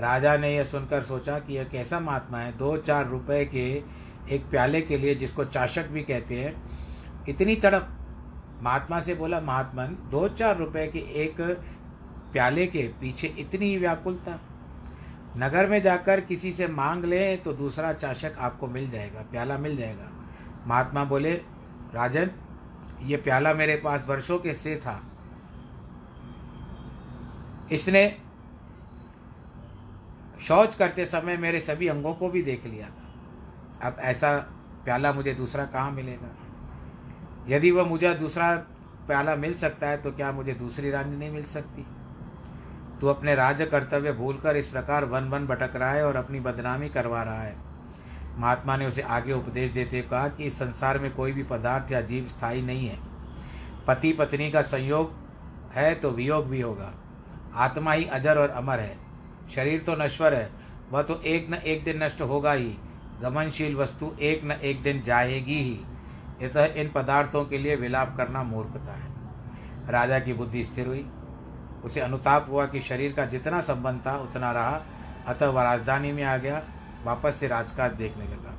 राजा 0.00 0.36
ने 0.36 0.54
यह 0.54 0.64
सुनकर 0.64 1.02
सोचा 1.02 1.38
कि 1.38 1.54
यह 1.54 1.64
कैसा 1.64 2.00
महात्मा 2.00 2.38
है। 2.38 2.56
दो 2.58 2.76
चार 2.76 3.06
रुपए 3.06 3.44
के 3.44 3.66
एक 4.34 4.44
प्याले 4.50 4.80
के 4.80 4.98
लिए 4.98 5.14
जिसको 5.14 5.44
चाशक 5.44 5.86
भी 5.86 6.02
कहते 6.02 6.40
हैं, 6.40 6.54
इतनी 7.28 7.56
तड़प। 7.56 7.88
महात्मा 8.62 9.00
से 9.00 9.14
बोला, 9.14 9.40
महात्मन, 9.40 9.96
दो 10.10 10.28
चार 10.28 10.56
रुपए 10.56 10.86
के 10.86 10.98
एक 11.22 11.40
प्याले 12.32 12.66
के 12.66 12.82
पीछे 13.00 13.26
इतनी 13.38 13.76
व्याकुलता। 13.76 14.38
नगर 15.36 15.68
में 15.68 15.80
जाकर 15.82 16.20
किसी 16.20 16.52
से 16.52 16.66
मांग 16.66 17.04
ले 17.04 17.36
तो 17.36 17.52
दूसरा 17.52 17.92
चाशक 17.92 18.36
आपको 18.38 18.66
मिल 18.66 18.90
जाएगा, 18.90 19.20
प्याला 19.22 19.58
मिल 19.58 19.76
जाएगा। 19.76 20.10
महात्मा 20.66 21.04
बोले, 21.04 21.32
राजन, 21.94 22.30
ये 23.02 23.16
प्याला 23.16 23.54
मेरे 23.54 23.76
पास 23.76 24.04
वर्षों 24.08 24.38
के 24.38 24.54
से 24.54 24.76
था। 24.76 25.00
इसने 27.70 28.16
शौच 30.40 30.74
करते 30.74 31.06
समय 31.06 31.36
मेरे 31.36 31.60
सभी 31.60 31.88
अंगों 31.88 32.14
को 32.14 32.28
भी 32.28 32.42
देख 32.42 32.66
लिया 32.66 32.88
था। 32.88 33.88
अब 33.88 33.96
ऐसा 34.00 34.36
प्याला 34.84 35.12
मुझे 35.12 35.34
दूसरा 35.34 35.64
कहाँ 35.64 35.90
मिलेगा? 35.90 36.28
यदि 37.48 37.70
वह 37.70 37.84
मुझे 37.84 38.14
दूसरा 38.14 38.54
प्याला 39.06 39.34
मिल 39.36 39.54
सकता 39.54 39.88
है 39.88 39.96
तो 39.96 40.10
क्या 40.12 40.32
मुझे 40.32 40.52
दूसरी 40.52 40.90
रानी 40.90 41.16
नहीं 41.16 41.30
मिल 41.30 41.44
सकती? 41.44 41.86
तू 43.00 43.06
अपने 43.06 43.34
राज 43.34 43.62
कर्तव्य 43.62 44.12
भूलकर 44.12 44.56
इस 44.56 44.68
प्रकार 44.68 45.04
वन 45.04 45.28
वन 45.28 45.46
भटक 45.46 45.76
रहा 45.76 45.90
है 45.90 46.06
और 46.06 46.16
अपनी 46.16 46.40
बदनामी 46.40 46.88
करवा 46.88 47.22
रहा 47.22 47.42
है। 47.42 47.56
महात्मा 48.38 48.76
ने 48.76 48.86
उसे 48.86 49.02
आगे 49.02 49.32
उपदेश 49.32 49.70
देते 49.70 49.98
हुए 49.98 50.08
कहा 50.08 50.28
कि 50.28 50.44
इस 50.44 50.58
संसार 50.58 50.98
में 50.98 51.14
कोई 51.14 51.32
भी 51.32 51.42
पदार्थ 51.42 51.92
या 51.92 52.00
जीव 52.00 52.26
स्थायी 52.28 52.62
नहीं 52.62 52.88
है। 52.88 52.98
पति 53.86 54.12
पत्नी 54.12 54.50
का 54.50 54.62
संयोग 54.62 55.12
है 55.74 55.94
तो 55.94 56.10
वियोग 56.10 56.46
भी 56.46 56.60
होगा। 56.60 56.92
आत्मा 57.54 57.92
ही 57.92 58.04
अजर 58.04 58.38
और 58.38 58.50
अमर 58.50 58.80
है। 58.80 58.96
शरीर 59.54 59.80
तो 59.80 59.94
नश्वर 59.96 60.34
है, 60.34 60.50
वह 60.90 61.02
तो 61.02 61.20
एक 61.22 61.50
न 61.50 61.54
एक 61.54 61.84
दिन 61.84 62.02
नष्ट 62.02 62.20
होगा 62.22 62.52
ही। 62.52 62.74
गमनशील 63.22 63.74
वस्तु 63.76 64.12
एक 64.20 64.44
न 64.44 64.52
एक 64.52 64.82
दिन 64.82 65.02
जाएगी 65.02 65.58
ही। 65.58 66.46
अतः 66.46 66.80
इन 66.80 66.88
पदार्थों 66.88 67.44
के 67.44 67.58
लिए 67.58 67.76
विलाप 67.76 68.16
करना 68.16 68.42
मूर्खता 68.42 68.92
है। 68.92 69.08
राजा 69.90 70.18
की 70.18 70.32
बुद्धि 70.32 70.64
स्थिर 70.64 70.86
हुई। 70.86 71.06
उसे 71.84 72.00
अनुताप 72.00 72.46
हुआ 72.50 72.66
कि 72.66 72.80
शरीर 72.80 73.12
का 73.12 73.24
जितना 73.24 73.60
संबंध 73.60 74.00
था, 74.06 74.16
उतना 74.18 74.52
रहा। 74.52 74.80
अतः 75.26 75.46
वह 75.46 75.62
राजधानी 75.62 76.12
में 76.12 76.22
आ 76.24 76.36
गया, 76.36 76.62
वापस 77.04 77.36
से 77.40 77.48
राजकाज 77.48 77.92
देखने 77.92 78.24
लगा। 78.24 78.56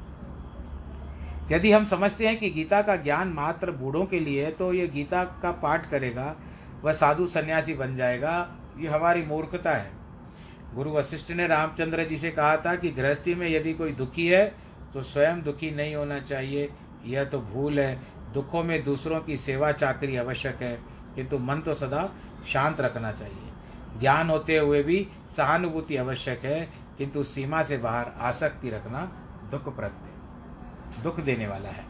यदि 1.51 1.71
हम 1.71 1.85
समझते 1.85 2.27
हैं 2.27 2.37
कि 2.39 2.49
गीता 2.49 2.81
का 2.81 2.95
ज्ञान 2.95 3.27
मात्र 3.27 3.71
बूढ़ों 3.71 4.05
के 4.05 4.19
लिए 4.19 4.45
है 4.45 4.51
तो 4.51 4.73
ये 4.73 4.87
गीता 4.87 5.23
का 5.23 5.51
पाठ 5.51 5.89
करेगा, 5.89 6.35
वह 6.83 6.93
साधु 6.93 7.27
सन्यासी 7.27 7.73
बन 7.73 7.95
जाएगा 7.95 8.49
ये 8.77 8.87
हमारी 8.87 9.23
मूर्खता 9.23 9.71
है। 9.71 9.91
गुरु 10.75 10.91
वशिष्ठ 10.91 11.31
ने 11.31 11.47
रामचंद्र 11.47 12.03
जी 12.03 12.17
से 12.17 12.31
कहा 12.31 12.55
था 12.57 12.75
कि 12.75 12.89
गृहस्थी 12.89 13.35
में 13.35 13.47
यदि 13.49 13.73
कोई 13.73 13.91
दुखी 13.93 14.27
है 14.27 14.45
तो 14.93 15.01
स्वयं 15.03 15.41
दुखी 15.41 15.71
नहीं 15.71 15.95
होना 15.95 16.19
चाहिए। 16.19 16.69
यह 17.05 17.23
तो 17.23 17.39
भूल 17.41 17.79
है। 17.79 17.95
दुखों 18.33 18.63
में 18.63 18.83
दूसरों 18.83 19.19
की 19.19 19.37
सेवा 19.37 19.71
चाकरी 19.71 20.15
आवश्यक 20.15 20.61
है, 20.61 20.73
किंतु 21.15 21.37
मन 21.39 21.59
तो 21.59 21.73
सदा 21.73 22.09
शांत 22.47 22.81
रखना 22.81 23.11
चाहिए। 23.11 23.99
ज्ञान 23.99 24.29
होते 24.29 24.57
हुए 24.57 24.81
भी 24.83 25.07
सहानुभूति 25.37 25.95
आवश्यक 25.97 26.45
है, 26.45 26.61
किंतु 26.97 27.23
सीमा 27.23 27.63
से 27.63 27.77
बाहर 27.77 28.11
आसक्ति 28.19 28.69
रखना 28.69 29.01
दुख 29.51 29.75
प्रत्यय 29.75 31.03
दुख 31.03 31.19
देने 31.19 31.47
वाला 31.47 31.69
है। 31.69 31.85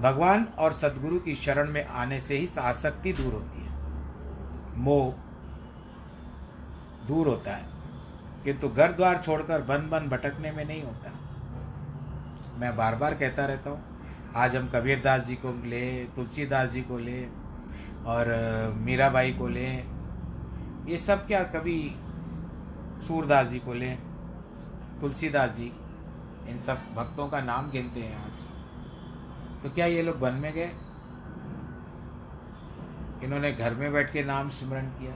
भगवान 0.00 0.46
और 0.58 0.72
सदगुरु 0.72 1.18
की 1.20 1.34
शरण 1.34 1.70
में 1.70 1.84
आने 1.84 2.20
से 2.20 2.38
ही 2.38 2.48
आसक्ति 2.58 3.12
दूर 3.12 3.32
होती 3.32 3.64
है। 3.64 4.78
मोह 4.78 5.12
दूर 7.06 7.28
होता 7.28 7.54
है। 7.56 7.68
किंतु 8.44 8.68
घर 8.68 8.92
द्वार 8.92 9.22
छोड़कर 9.24 9.62
बन 9.62 9.88
बन 9.90 10.08
भटकने 10.08 10.50
में 10.52 10.64
नहीं 10.64 10.82
होता। 10.82 11.12
मैं 12.58 12.76
बार 12.76 12.94
बार 12.96 13.14
कहता 13.14 13.46
रहता 13.46 13.70
हूँ, 13.70 13.82
आज 14.36 14.56
हम 14.56 14.68
कबीरदास 14.68 15.22
जी 15.22 15.34
को 15.34 15.52
ले 15.64 16.04
तुलसीदास 16.06 16.68
जी 16.70 16.82
को 16.82 16.98
ले 16.98 17.22
और 18.06 18.26
मीराबाई 18.76 19.32
को 19.32 19.48
लें। 19.48 20.86
ये 20.88 20.98
सब 20.98 21.26
क्या 21.26 21.42
कभी 21.54 21.78
सूरदास 23.06 23.46
जी 23.46 23.58
को 23.58 23.74
लें 23.74 23.98
तुलसीदास 25.00 25.50
जी, 25.50 25.72
इन 26.48 26.60
सब 26.60 26.78
भक्तों 26.96 27.28
का 27.28 27.40
नाम 27.40 27.70
गिनते 27.70 28.00
हैं 28.00 28.24
आज। 28.24 29.62
तो 29.62 29.70
क्या 29.70 29.86
ये 29.86 30.02
लोग 30.02 30.18
वन 30.18 30.34
में 30.34 30.52
गए? 30.52 30.70
इन्होंने 33.24 33.52
घर 33.52 33.74
में 33.74 33.92
बैठ 33.92 34.12
के 34.12 34.24
नाम 34.24 34.48
स्मरण 34.48 34.86
किया। 34.90 35.12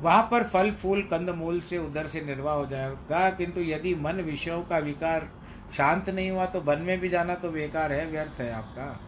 वहाँ 0.00 0.28
पर 0.30 0.44
फल, 0.44 0.70
फूल, 0.70 1.02
कंद, 1.02 1.30
मूल 1.30 1.60
से 1.60 1.78
उधर 1.78 2.06
से 2.06 2.20
निर्वाह 2.20 2.54
हो 2.54 2.66
जाएगा। 2.66 3.30
किंतु 3.30 3.60
यदि 3.60 3.94
मन 3.94 4.12
विषयों 4.12 4.62
का 4.62 4.78
विकार 4.78 5.28
शांत 5.76 6.10
नहीं 6.10 6.30
हुआ 6.30 6.46
तो 6.46 6.60
वन 6.60 6.78
में 6.78 7.00
भी 7.00 7.08
जाना 7.08 7.34
तो 7.34 7.50
बेकार 7.50 7.92
है, 7.92 8.06
व्यर्थ 8.06 8.40
है 8.40 8.52
आपका। 8.52 9.00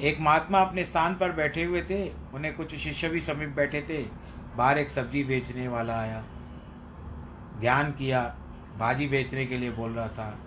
एक 0.00 0.20
महात्मा 0.20 0.60
अपने 0.60 0.84
स्थान 0.84 1.14
पर 1.14 1.32
बैठे 1.32 1.64
हुए 1.64 1.82
थे। 1.82 2.12
उन्हें 2.34 2.54
कुछ 2.54 2.76
शिष्य 2.76 3.08
भी 3.08 3.20
समीप 3.20 3.48
बैठे 3.48 3.80
थे। 3.80 4.06
बाहर 4.56 4.78
एक 4.78 4.88
सब्ज़ी 4.88 5.24
बेचने 5.24 5.68
वाला 5.68 6.00
आया। 6.00 6.24
ध्यान 7.60 7.92
किया। 7.92 8.36
भाजी 8.78 9.08
बेचने 9.08 9.46
के 9.46 9.56
लिए 9.56 9.70
बोल 9.70 9.90
रहा 9.90 10.08
था। 10.08 10.38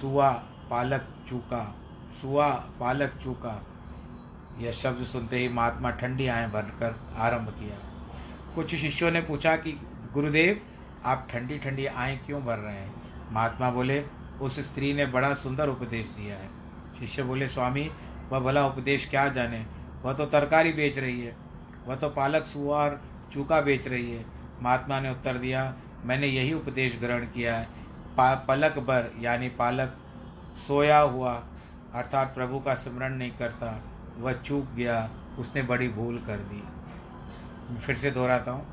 सुआ, 0.00 0.30
पालक, 0.70 1.08
चूका। 1.28 1.74
सुआ, 2.20 2.50
पालक, 2.50 3.12
चूका। 3.24 3.66
यह 4.58 4.72
शब्द 4.72 5.04
सुनते 5.04 5.36
ही 5.38 5.48
महात्मा 5.48 5.90
ठंडी 5.90 6.26
आए 6.26 6.48
भरकर 6.48 7.00
आरंभ 7.16 7.48
किया। 7.48 7.91
कुछ 8.54 8.74
शिष्यों 8.74 9.10
ने 9.10 9.20
पूछा 9.20 9.56
कि 9.56 9.72
गुरुदेव 10.14 10.60
आप 11.04 11.26
ठंडी 11.30 11.58
ठंडी 11.58 11.86
आए 11.86 12.16
क्यों 12.26 12.42
भर 12.42 12.58
रहे 12.58 12.74
हैं? 12.74 12.92
महात्मा 13.32 13.70
बोले 13.70 14.04
उस 14.40 14.58
स्त्री 14.60 14.92
ने 14.92 15.06
बड़ा 15.06 15.32
सुंदर 15.34 15.68
उपदेश 15.68 16.08
दिया 16.08 16.36
है। 16.36 16.48
शिष्य 16.98 17.22
बोले 17.22 17.48
स्वामी 17.48 17.90
वह 18.30 18.40
भला 18.40 18.66
उपदेश 18.66 19.08
क्या 19.10 19.28
जाने? 19.28 19.64
वह 20.04 20.12
तो 20.12 20.26
तरकारी 20.26 20.72
बेच 20.72 20.98
रही 20.98 21.20
है। 21.20 21.36
वह 21.86 21.96
तो 21.96 22.08
पालक 22.08 22.46
सुअर 22.46 22.98
चूका 23.32 23.60
बेच 23.60 23.88
रही 23.88 24.10
है। 24.12 24.24
महात्मा 24.62 25.00
ने 25.00 25.10
उत्तर 25.10 25.38
दिया 25.38 25.74
मैंने 26.04 26.26
यही 26.26 26.52
उपदेश 26.52 26.98
ग्रहण 27.00 27.24
किया 27.26 27.56
है। 27.56 27.68
पा, 28.16 28.34
पलक 28.34 28.78
भर 28.78 29.10
यानी 29.20 29.48
पालक 29.48 29.96
सोया 30.66 30.98
हुआ 30.98 31.32
अर्थात 31.94 32.34
प्रभु 32.34 32.60
का 32.60 32.74
स्मरण 32.74 33.14
नहीं 33.14 33.30
करता। 33.30 33.82
वह 34.18 34.32
चूक 34.32 34.74
गया 34.74 35.10
उसने 35.38 35.62
बड़ी 35.62 35.88
भूल 35.88 36.18
कर 36.18 36.36
दी। 36.36 36.62
फिर 37.76 37.96
से 37.96 38.10
दोहराता 38.10 38.50
हूँ। 38.50 38.66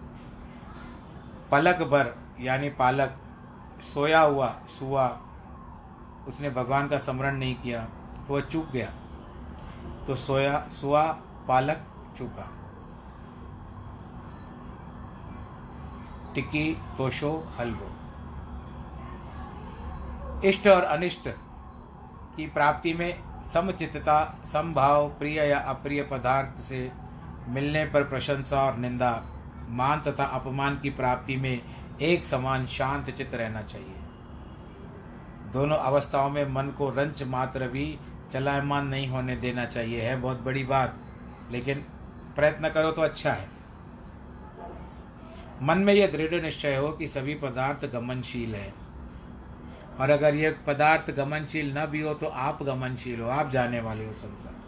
पलक 1.51 1.75
भर 1.75 2.13
यानी 2.41 2.69
पालक, 2.69 3.17
सोया 3.93 4.21
हुआ, 4.21 4.47
सुआ, 4.79 5.07
उसने 6.27 6.49
भगवान 6.49 6.87
का 6.87 6.97
स्मरण 6.97 7.37
नहीं 7.37 7.55
किया 7.55 7.81
तो 8.27 8.33
वह 8.33 8.41
चूक 8.41 8.69
गया। 8.69 8.91
तो 10.07 10.15
सोया, 10.15 10.59
सुआ, 10.59 11.03
पालक 11.47 11.85
चूका। 12.17 12.49
टिक्की, 16.35 16.73
तोशो, 16.97 17.31
हलवो। 17.59 17.91
इष्ट 20.45 20.67
और 20.67 20.83
अनिष्ट 20.83 21.27
की 22.35 22.47
प्राप्ति 22.47 22.93
में 22.93 23.43
समचितता 23.43 24.39
समभाव, 24.45 25.09
प्रिय 25.09 25.37
या 25.37 25.59
अप्रिय 25.59 26.03
पदार्थ 26.03 26.61
से 26.61 26.91
मिलने 27.49 27.85
पर 27.85 28.03
प्रशंसा 28.03 28.61
और 28.61 28.77
निंदा, 28.77 29.23
मान 29.69 30.01
तथा 30.01 30.23
अपमान 30.23 30.79
की 30.79 30.89
प्राप्ति 30.89 31.35
में 31.35 31.61
एक 32.01 32.25
समान 32.25 32.65
शांत 32.65 33.09
चित्त 33.09 33.35
रहना 33.35 33.61
चाहिए। 33.61 33.95
दोनों 35.53 35.77
अवस्थाओं 35.77 36.29
में 36.29 36.49
मन 36.49 36.67
को 36.67 36.89
रंच 36.89 37.23
मात्र 37.23 37.67
भी 37.67 37.99
चलायमान 38.33 38.87
नहीं 38.87 39.07
होने 39.07 39.35
देना 39.35 39.65
चाहिए, 39.65 40.01
है 40.01 40.15
बहुत 40.15 40.41
बड़ी 40.41 40.63
बात। 40.63 40.95
लेकिन 41.51 41.85
प्रयत्न 42.35 42.69
करो 42.69 42.91
तो 42.91 43.01
अच्छा 43.01 43.31
है। 43.31 43.49
मन 45.61 45.77
में 45.77 45.93
यह 45.93 46.07
दृढ़ 46.07 46.41
निश्चय 46.41 46.75
हो 46.75 46.89
कि 46.89 47.07
सभी 47.07 47.35
पदार्थ 47.35 47.91
गमनशील 47.91 48.55
है। 48.55 48.73
और 49.99 50.09
अगर 50.09 50.35
ये 50.35 50.55
पदार्थ 50.67 51.11
गमनशील 51.11 51.77
न 51.77 51.85
भी 51.85 52.01
हो 52.01 52.13
तो 52.13 52.25
आप 52.25 52.63
गमनशील 52.63 53.21
हो, 53.21 53.29
आप 53.29 53.49
जाने 53.49 53.81
वाले 53.81 54.05
हो 54.05 54.13
संसार। 54.13 54.58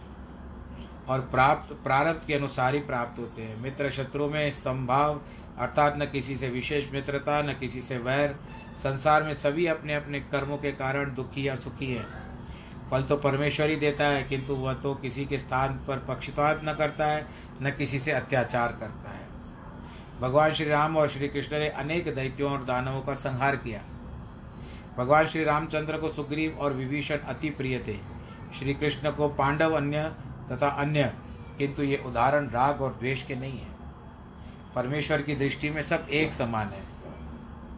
और 1.11 1.19
प्राप्त, 1.19 1.73
प्रारब्ध 1.73 2.27
के 2.27 2.33
अनुसार 2.33 2.73
ही 2.73 2.79
प्राप्त 2.79 3.19
होते 3.19 3.41
हैं। 3.41 3.61
मित्र 3.61 3.89
शत्रु 3.91 4.29
में 4.29 4.51
संभाव, 4.51 5.21
अर्थात 5.59 5.95
न 5.97 6.05
किसी 6.05 6.37
से 6.37 6.49
विशेष 6.49 6.91
मित्रता, 6.93 7.41
न 7.41 7.53
किसी 7.53 7.81
से 7.81 7.97
वैर, 7.97 8.35
संसार 8.83 9.23
में 9.23 9.33
सभी 9.33 9.65
अपने 9.65 9.95
अपने 9.95 10.19
कर्मों 10.19 10.57
के 10.57 10.71
कारण 10.71 11.13
दुखी 11.15 11.47
या 11.47 11.55
सुखी 11.55 11.93
है। 11.93 12.05
फल 12.91 13.03
तो 13.03 13.17
परमेश्वर 13.17 13.69
ही 13.69 13.75
देता 13.75 14.03
है, 14.03 14.23
किंतु 14.23 14.55
वह 14.55 14.73
तो 14.73 14.93
किसी 14.93 15.25
के 15.25 15.39
स्थान 15.39 15.73
पर 15.87 15.97
पक्षपात 15.97 16.61
न 16.63 16.73
करता 16.73 17.05
है, 17.05 17.27
न 17.61 17.71
किसी 17.71 17.99
से 17.99 18.11
अत्याचार 18.11 18.71
करता 18.71 19.09
है। 19.09 19.27
भगवान 20.21 20.53
श्री 20.53 20.65
राम 20.65 20.97
और 20.97 21.09
श्री 21.09 21.27
कृष्ण 21.27 21.59
ने 21.59 21.69
अनेक 21.69 22.15
दैत्यों 22.15 22.51
और 22.51 22.63
दानवों 22.65 23.01
का 23.01 23.13
संहार 23.13 23.55
किया। 23.55 23.81
भगवान 24.97 25.27
श्री 25.27 25.43
रामचंद्र 25.43 25.97
को 25.97 26.09
सुग्रीव 26.09 26.57
और 26.59 26.73
विभीषण 26.73 27.17
अति 27.17 27.49
प्रिय 27.49 27.79
थे। 27.87 27.97
श्री 28.59 28.73
कृष्ण 28.73 29.11
को 29.11 29.27
पांडव 29.27 29.75
अन्य 29.75 30.11
तथा 30.51 30.67
अन्य, 30.67 31.13
किंतु 31.57 31.83
ये 31.83 32.03
उदाहरण 32.05 32.49
राग 32.49 32.81
और 32.81 32.93
द्वेष 32.93 33.23
के 33.23 33.35
नहीं 33.35 33.59
है। 33.59 33.75
परमेश्वर 34.75 35.21
की 35.21 35.35
दृष्टि 35.35 35.69
में 35.69 35.81
सब 35.81 36.07
एक 36.11 36.33
समान 36.33 36.67
है। 36.67 36.91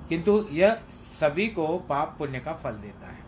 किंतु 0.09 0.47
यह 0.51 0.73
सभी 0.91 1.47
को 1.47 1.77
पाप 1.77 2.15
पुण्य 2.17 2.39
का 2.39 2.53
फल 2.53 2.71
देता 2.71 3.07
है। 3.07 3.23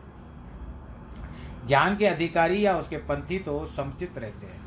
ज्ञान 1.67 1.97
के 1.97 2.08
अधिकारी 2.08 2.65
या 2.65 2.77
उसके 2.77 2.97
पंथी 2.97 3.39
तो 3.39 3.65
समुचित 3.65 4.17
रहते 4.17 4.45
हैं। 4.45 4.65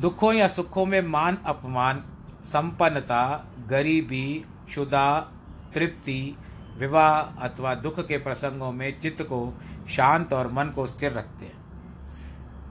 दुखों 0.00 0.32
या 0.32 0.48
सुखों 0.48 0.86
में 0.86 1.02
मान 1.02 1.38
अपमान, 1.46 2.04
संपन्नता, 2.44 3.46
गरीबी 3.68 4.44
क्षुदा 4.66 5.32
तृप्ति, 5.74 6.36
विवाह 6.78 7.20
अथवा 7.20 7.74
दुख 7.74 8.00
के 8.00 8.18
प्रसंगों 8.18 8.72
में 8.72 9.00
चित्त 9.00 9.22
को 9.22 9.60
शांत 9.88 10.32
और 10.32 10.52
मन 10.52 10.64
को 10.64 10.86
स्थिर 10.86 11.12
रखते 11.12 11.46
हैं। 11.46 11.55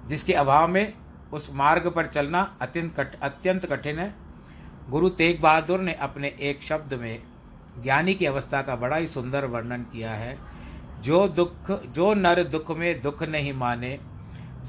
जिसके 0.08 0.34
अभाव 0.34 0.68
में 0.68 0.94
उस 1.34 1.50
मार्ग 1.54 1.88
पर 1.88 2.06
चलना 2.06 2.42
अत्यंत 2.62 2.94
कठ, 3.00 3.20
अत्यंत 3.20 3.66
कठिन 3.66 4.00
है। 4.00 4.14
गुरु 4.90 5.10
तेग 5.10 5.42
बहादुर 5.42 5.80
ने 5.80 5.94
अपने 5.94 6.28
एक 6.40 6.64
शब्द 6.64 6.94
में 6.94 7.24
ज्ञानी 7.84 8.14
की 8.14 8.26
अवस्था 8.26 8.62
का 8.62 8.76
बड़ा 8.76 8.96
ही 8.96 9.08
सुंदर 9.08 9.46
वर्णन 9.46 9.82
किया 9.84 10.12
है। 10.12 10.38
जो 11.02 11.28
दुख, 11.28 11.72
जो 11.72 12.14
नर 12.14 12.44
दुख 12.44 12.72
में 12.78 13.02
दुख 13.02 13.24
नहीं 13.24 13.54
माने, 13.54 13.98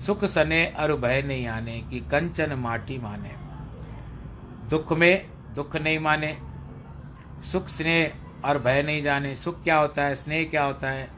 सुख 0.07 0.25
सने 0.25 0.65
अर 0.67 0.93
भय 0.93 1.23
नहीं 1.23 1.47
आने, 1.47 1.79
की 1.81 2.01
कंचन 2.01 2.53
माटी 2.53 2.99
माने। 2.99 3.35
दुख 4.71 4.93
में 4.93 5.27
दुख 5.55 5.77
नहीं 5.77 5.99
माने, 5.99 6.37
सुख 7.53 7.69
स्नेह 7.69 8.49
और 8.49 8.59
भय 8.59 8.83
नहीं 8.83 9.03
जाने। 9.03 9.35
सुख 9.35 9.63
क्या 9.65 9.77
होता 9.79 10.03
है, 10.03 10.15
स्नेह 10.15 10.45
क्या 10.45 10.65
होता 10.65 10.91
है 10.91 11.09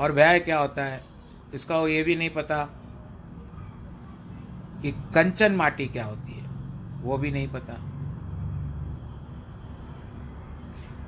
और 0.00 0.12
भय 0.12 0.38
क्या 0.38 0.58
होता 0.58 0.84
है, 0.84 1.00
इसका 1.54 1.78
वो 1.78 1.88
ये 1.88 2.02
भी 2.02 2.16
नहीं 2.16 2.30
पता। 2.30 2.68
कि 4.82 4.92
कंचन 5.14 5.52
माटी 5.52 5.86
क्या 5.86 6.04
होती 6.04 6.32
है, 6.32 6.48
वो 7.02 7.18
भी 7.18 7.30
नहीं 7.30 7.48
पता। 7.48 7.74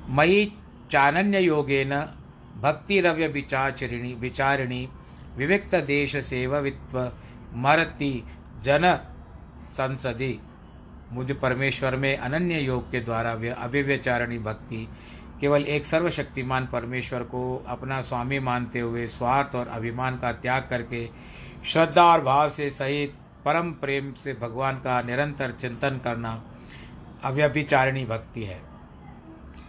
मई 0.09 0.53
चानन्य 0.91 1.39
योगे 1.39 1.81
योगेन 1.81 1.99
भक्तिरव्य 2.61 3.27
विचारिणी 3.27 4.13
विचारिणी 4.13 4.89
विविक्त 5.37 5.75
देश 5.75 6.15
सेवित्व 6.17 7.11
मरती 7.55 8.23
जन 8.63 8.99
संसदी। 9.71 10.39
मुझे 11.11 11.33
परमेश्वर 11.33 11.95
में 11.95 12.17
अनन्य 12.17 12.59
योग 12.59 12.91
के 12.91 12.99
द्वारा 12.99 13.31
अभिव्यचारणी 13.63 14.37
भक्ति 14.39 14.87
केवल 15.41 15.63
एक 15.63 15.85
सर्वशक्तिमान 15.85 16.65
परमेश्वर 16.65 17.23
को 17.23 17.41
अपना 17.67 18.01
स्वामी 18.01 18.39
मानते 18.39 18.79
हुए 18.79 19.07
स्वार्थ 19.07 19.55
और 19.55 19.67
अभिमान 19.67 20.17
का 20.17 20.31
त्याग 20.31 20.67
करके 20.69 21.09
श्रद्धा 21.65 22.03
और 22.03 22.21
भाव 22.21 22.49
से 22.49 22.69
सहित 22.71 23.13
परम 23.45 23.71
प्रेम 23.71 24.13
से 24.13 24.33
भगवान 24.33 24.75
का 24.75 25.01
निरंतर 25.01 25.51
चिंतन 25.51 26.01
करना 26.03 26.43
अव्यभिचारिणी 27.23 28.05
भक्ति 28.05 28.43
है। 28.43 28.61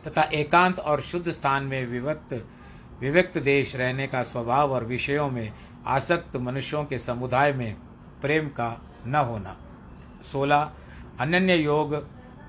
तथा 0.06 0.22
एकांत 0.22 0.78
और 0.78 1.00
शुद्ध 1.00 1.30
स्थान 1.30 1.64
में 1.64 1.86
विवक्त, 1.86 2.46
विविक्त 3.00 3.38
देश 3.38 3.76
रहने 3.76 4.06
का 4.06 4.22
स्वभाव 4.22 4.72
और 4.72 4.84
विषयों 4.84 5.30
में 5.30 5.52
आसक्त 5.86 6.36
मनुष्यों 6.36 6.84
के 6.84 6.98
समुदाय 6.98 7.52
में 7.52 7.76
प्रेम 8.22 8.48
का 8.48 8.80
न 9.06 9.14
होना। 9.14 9.56
सोलह 10.32 10.72
अनन्य 11.20 11.54
योग 11.54 11.94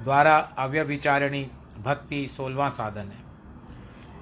द्वारा 0.03 0.38
अव्यभिचारिणी 0.38 1.51
भक्ति 1.79 2.27
सोलवा 2.27 2.69
साधन 2.69 3.07
है। 3.07 3.21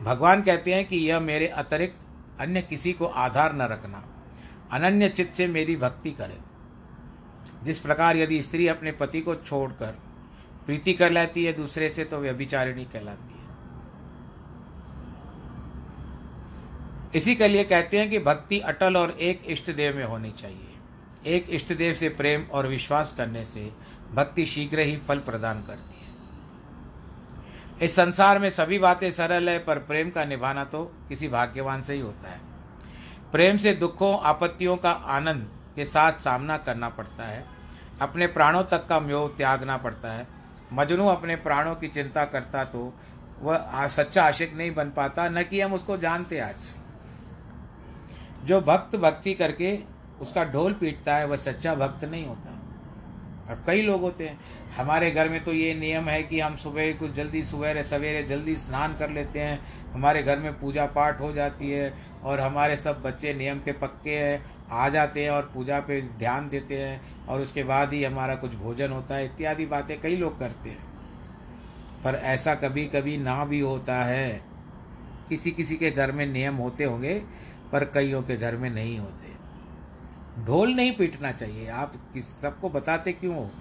भगवान 0.03 0.41
कहते 0.41 0.73
हैं 0.73 0.85
कि 0.85 0.97
यह 0.97 1.19
मेरे 1.19 1.47
अतिरिक्त 1.47 2.05
अन्य 2.39 2.62
किसी 2.62 2.93
को 2.93 3.05
आधार 3.05 3.53
न 3.53 3.62
रखना। 3.62 4.03
अनन्य 4.71 5.09
चित्त 5.09 5.33
से 5.33 5.47
मेरी 5.47 5.75
भक्ति 5.75 6.12
करे। 6.12 6.48
जिस 7.63 7.80
प्रकार 7.80 8.17
यदि 8.17 8.41
स्त्री 8.41 8.67
अपने 8.67 8.91
पति 8.91 9.22
को 9.22 9.36
छोड़कर 9.36 9.98
प्रीति 10.65 10.93
कर 10.93 11.12
लेती 11.12 11.43
है 11.45 11.54
दूसरे 11.54 11.89
से 11.89 12.04
तो 12.04 12.17
व्यभिचारिणी 12.17 12.86
कहलाती 12.86 13.34
है। 13.34 13.48
इसी 17.15 17.36
के 17.36 17.48
लिए 17.48 17.63
कहते 17.63 18.00
हैं 18.00 18.10
कि 18.10 18.19
भक्ति 18.19 18.60
अटल 18.60 18.98
और 18.98 19.12
एक 19.12 19.43
इष्ट 19.45 19.72
देव 19.72 19.95
में 19.95 20.04
होनी 20.04 20.32
चाहिए। 20.32 21.36
एक 21.36 21.45
इष्ट 21.50 21.74
देव 21.74 21.93
से 21.93 22.10
प्रेम 22.10 22.43
और 22.43 22.67
विश्वास 22.67 23.13
करने 23.17 23.43
से 23.43 23.72
भक्ति 24.13 24.45
शीघ्र 24.45 24.80
ही 24.80 24.98
फल 24.98 25.19
प्रदान 25.19 25.63
करती 25.63 25.95
है। 25.95 26.08
इस 27.82 27.95
संसार 27.95 28.39
में 28.39 28.50
सभी 28.50 28.80
बातें 28.80 29.12
सरल 29.12 29.50
है, 29.50 29.60
पर 29.60 29.80
प्रेम 29.80 30.10
का 30.10 30.26
निभाना 30.26 30.63
तो 30.63 30.84
किसी 31.10 31.28
भाग्यवान 31.28 31.82
से 31.82 31.93
ही 31.93 32.00
होता 32.00 32.30
है। 32.30 32.39
प्रेम 33.32 33.58
से 33.58 33.74
दुखों, 33.74 34.19
आपत्तियों 34.19 34.78
का 34.78 34.91
आनंद 34.91 35.50
के 35.79 35.85
साथ 35.85 36.19
सामना 36.19 36.57
करना 36.59 36.89
पड़ता 36.91 37.27
है। 37.27 37.43
अपने 38.01 38.27
प्राणों 38.29 38.63
तक 38.63 38.85
का 38.87 38.99
म्योह 38.99 39.27
त्यागना 39.37 39.77
पड़ता 39.77 40.11
है। 40.11 40.27
मजनू 40.73 41.07
अपने 41.07 41.35
प्राणों 41.37 41.75
की 41.75 41.87
चिंता 41.89 42.25
करता 42.25 42.63
तो 42.65 42.93
वह 43.41 43.87
सच्चा 43.87 44.23
आशिक 44.23 44.55
नहीं 44.55 44.73
बन 44.75 44.89
पाता, 44.89 45.29
न 45.29 45.43
कि 45.43 45.61
हम 45.61 45.73
उसको 45.73 45.97
जानते 45.97 46.39
आज। 46.39 46.69
जो 48.45 48.59
भक्त 48.61 48.95
भक्ति 48.95 49.33
करके 49.33 49.77
उसका 50.21 50.43
ढोल 50.45 50.73
पीटता 50.73 51.15
है, 51.15 51.25
वह 51.27 51.37
सच्चा 51.37 51.75
भक्त 51.75 52.03
नहीं 52.05 52.25
होता। 52.25 52.55
अब 53.49 53.63
कई 53.67 53.81
लोग 53.81 54.01
होते 54.01 54.27
हैं। 54.27 54.39
हमारे 54.77 55.09
घर 55.11 55.29
में 55.29 55.43
तो 55.43 55.53
ये 55.53 55.73
नियम 55.73 56.09
है 56.09 56.21
कि 56.23 56.39
हम 56.39 56.55
सुबह 56.55 56.91
कुछ 56.93 57.11
जल्दी 57.11 57.43
सवेरे 57.43 57.83
सवेरे 57.83 58.23
जल्दी 58.23 58.55
स्नान 58.55 58.95
कर 58.97 59.09
लेते 59.09 59.39
हैं। 59.39 59.59
हमारे 59.93 60.23
घर 60.23 60.39
में 60.39 60.59
पूजा 60.59 60.85
पाठ 60.85 61.21
हो 61.21 61.31
जाती 61.33 61.71
है 61.71 61.93
और 62.23 62.39
हमारे 62.39 62.77
सब 62.77 63.01
बच्चे 63.01 63.33
नियम 63.33 63.59
के 63.59 63.71
पक्के 63.71 64.15
हैं। 64.15 64.43
आ 64.71 64.89
जाते 64.89 65.23
हैं 65.23 65.32
और 65.32 65.51
पूजा 65.53 65.79
पे 65.79 66.01
ध्यान 66.01 66.49
देते 66.49 66.75
हैं 66.75 67.25
और 67.27 67.41
उसके 67.41 67.63
बाद 67.63 67.93
ही 67.93 68.03
हमारा 68.03 68.36
कुछ 68.36 68.55
भोजन 68.55 68.91
होता 68.91 69.15
है, 69.15 69.25
इत्यादि 69.25 69.65
बातें 69.65 70.01
कई 70.01 70.17
लोग 70.17 70.39
करते 70.39 70.69
हैं। 70.69 70.89
पर 72.03 72.15
ऐसा 72.15 72.55
कभी 72.55 72.86
कभी 72.86 73.17
ना 73.17 73.45
भी 73.45 73.60
होता 73.60 74.03
है। 74.03 74.41
किसी 75.29 75.51
किसी 75.51 75.75
के 75.75 75.91
घर 75.91 76.12
में 76.12 76.27
नियम 76.27 76.55
होते 76.55 76.84
होंगे, 76.84 77.23
पर 77.71 77.84
कईयों 77.84 78.23
के 78.23 78.38
घर 78.38 78.55
में 78.55 78.69
नहीं 78.69 78.99
होते। 78.99 79.29
ढोल 80.45 80.73
नहीं 80.73 80.95
पीटना 80.95 81.32
चाहिए। 81.32 81.69
आप 81.69 81.93
किस, 82.13 82.41
सबको 82.41 82.69
बताते 82.69 83.12
क्यों 83.13 83.36
हो? 83.36 83.51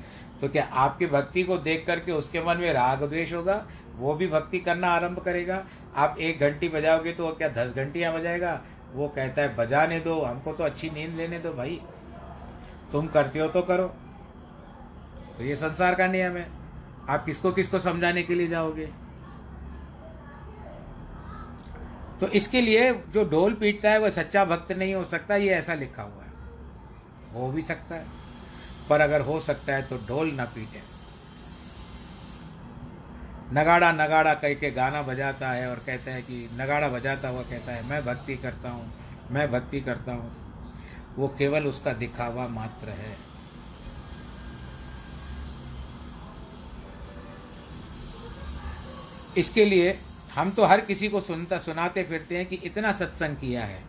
तो 0.40 0.48
क्या 0.48 0.64
आपकी 0.64 1.06
भक्ति 1.06 1.42
को 1.42 1.58
देख 1.58 1.84
करके 1.86 2.12
उसके 2.12 2.40
मन 2.40 2.56
में 2.56 2.72
राग 2.72 3.02
द्वेष 3.02 3.32
होगा? 3.32 3.66
वो 3.96 4.14
भी 4.14 4.26
भक्ति 4.26 4.58
करना 4.58 4.88
आरंभ 4.88 5.18
करेगा। 5.18 5.64
आप 5.96 6.16
एक 6.20 6.40
घंटी 6.40 6.68
बजाओगे 6.68 7.12
तो 7.12 7.28
क्या 7.28 7.48
दस 7.48 7.70
घंटियाँ 7.74 8.14
बजाएगा? 8.14 8.62
वो 8.92 9.08
कहता 9.08 9.42
है, 9.42 9.56
बजाने 9.56 10.00
दो, 10.00 10.22
हमको 10.22 10.52
तो 10.52 10.64
अच्छी 10.64 10.90
नींद 10.90 11.14
लेने 11.14 11.38
दो 11.38 11.52
भाई। 11.52 11.82
तुम 12.92 13.06
करते 13.06 13.38
हो 13.38 13.48
तो 13.48 13.62
करो। 13.62 13.88
तो 15.38 15.44
ये 15.44 15.56
संसार 15.56 15.94
का 15.94 16.06
नियम 16.06 16.36
है। 16.36 16.50
आप 17.08 17.24
किसको 17.24 17.52
किसको 17.52 17.78
समझाने 17.78 18.22
के 18.22 18.34
लिए 18.34 18.48
जाओगे? 18.48 18.86
तो 22.20 22.26
इसके 22.26 22.60
लिए 22.60 22.94
जो 22.94 23.24
ढोल 23.24 23.54
पीटता 23.54 23.90
है, 23.90 23.98
वह 23.98 24.10
सच्चा 24.10 24.44
भक्त 24.44 24.72
नहीं 24.72 24.94
हो 24.94 25.04
सकता, 25.04 25.36
ये 25.36 25.48
ऐसा 25.48 25.74
लिखा 25.74 26.02
हुआ 26.02 26.22
है। 26.22 26.28
हो 27.34 27.52
भी 27.52 27.62
सकता 27.62 27.94
है। 27.94 28.06
पर 28.90 29.00
अगर 29.00 29.20
हो 29.20 29.40
सकता 29.40 29.74
है 29.74 29.82
तो 29.82 29.96
ढोल 29.96 30.28
ना 30.28 30.44
पीटे। 30.44 30.87
नगाड़ा 33.52 33.92
नगाड़ा 33.92 34.34
कह 34.34 34.54
के 34.54 34.70
गाना 34.70 35.02
बजाता 35.02 35.50
है 35.50 35.70
और 35.70 35.76
कहता 35.76 36.10
है 36.10 36.22
कि 36.22 36.48
नगाड़ा 36.54 36.88
बजाता 36.88 37.28
हुआ 37.28 37.42
कहता 37.42 37.72
है, 37.72 37.86
मैं 37.88 38.04
भक्ति 38.04 38.36
करता 38.36 38.70
हूँ, 38.70 38.92
मैं 39.30 39.50
भक्ति 39.52 39.80
करता 39.80 40.12
हूँ। 40.12 40.32
वो 41.16 41.28
केवल 41.28 41.66
उसका 41.66 41.92
दिखावा 41.92 42.46
मात्र 42.48 42.88
है। 42.88 43.16
इसके 49.36 49.64
लिए 49.64 49.98
हम 50.34 50.50
तो 50.50 50.64
हर 50.64 50.80
किसी 50.80 51.08
को 51.08 51.20
सुनता, 51.20 51.58
सुनाते 51.58 52.02
फिरते 52.02 52.36
हैं 52.36 52.46
कि 52.46 52.56
इतना 52.56 52.92
सत्संग 52.92 53.36
किया 53.36 53.64
है। 53.64 53.82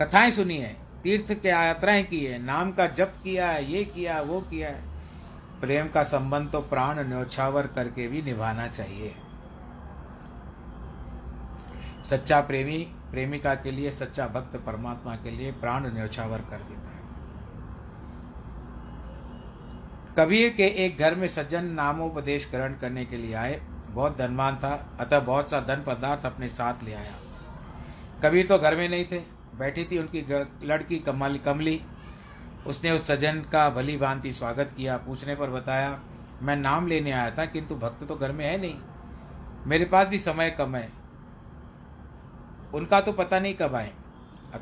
कथाएँ 0.00 0.30
सुनी 0.30 0.58
है, 0.58 0.76
तीर्थ 1.02 1.32
के 1.32 1.48
यात्राएँ 1.48 2.04
की 2.04 2.24
है, 2.24 2.42
नाम 2.42 2.72
का 2.72 2.86
जप 2.86 3.14
किया 3.24 3.50
है, 3.50 3.72
ये 3.72 3.84
किया, 3.84 4.20
वो 4.20 4.40
किया 4.40 4.68
है। 4.68 4.95
प्रेम 5.60 5.88
का 5.88 6.02
संबंध 6.02 6.50
तो 6.50 6.60
प्राण 6.60 6.98
न्योछावर 7.08 7.66
करके 7.66 8.06
भी 8.08 8.22
निभाना 8.22 8.66
चाहिए। 8.68 9.14
सच्चा 12.04 12.40
प्रेमी, 12.40 12.78
प्रेमिका 13.10 13.54
के 13.54 13.70
लिए, 13.70 13.90
सच्चा 13.90 14.26
भक्त 14.26 14.56
परमात्मा 14.56 15.14
के 15.16 15.30
लिए 15.30 15.52
प्राण 15.52 15.86
न्योछावर 15.94 16.40
कर 16.40 16.58
देता 16.58 16.90
है। 16.90 16.94
कबीर 20.18 20.52
के 20.52 20.66
एक 20.84 20.98
घर 20.98 21.14
में 21.14 21.26
सज्जन 21.28 21.64
नामोपदेश 21.64 22.48
ग्रहण 22.50 22.74
करने 22.74 23.04
के 23.04 23.16
लिए 23.16 23.34
आए। 23.34 23.60
बहुत 23.90 24.16
धनवान 24.18 24.56
था, 24.56 24.96
अतः 25.00 25.20
बहुत 25.20 25.50
सा 25.50 25.60
धन 25.60 25.82
पदार्थ 25.86 26.26
अपने 26.26 26.48
साथ 26.48 26.84
ले 26.84 26.94
आया। 26.94 27.14
कबीर 28.24 28.46
तो 28.46 28.58
घर 28.58 28.76
में 28.76 28.88
नहीं 28.88 29.04
थे, 29.04 29.18
बैठी 29.58 29.84
थी 29.84 29.98
उनकी 29.98 30.24
लड़की 30.66 30.98
कमली 30.98 31.38
कमली। 31.38 31.80
उसने 32.66 32.90
उस 32.90 33.06
सज्जन 33.06 33.40
का 33.40 33.70
भली 33.70 33.96
भांति 33.96 34.32
स्वागत 34.32 34.74
किया, 34.76 34.96
पूछने 34.96 35.34
पर 35.34 35.50
बताया, 35.50 36.00
मैं 36.42 36.56
नाम 36.56 36.86
लेने 36.86 37.10
आया 37.10 37.30
था, 37.30 37.44
किंतु 37.44 37.74
भक्त 37.74 38.04
तो 38.04 38.16
घर 38.16 38.32
में 38.32 38.44
है 38.44 38.60
नहीं। 38.60 38.74
मेरे 39.66 39.84
पास 39.84 40.08
भी 40.08 40.18
समय 40.18 40.50
कम 40.50 40.76
है। 40.76 40.92
उनका 42.74 43.00
तो 43.00 43.12
पता 43.12 43.38
नहीं 43.38 43.54
कब 43.54 43.74
आए। 43.74 43.92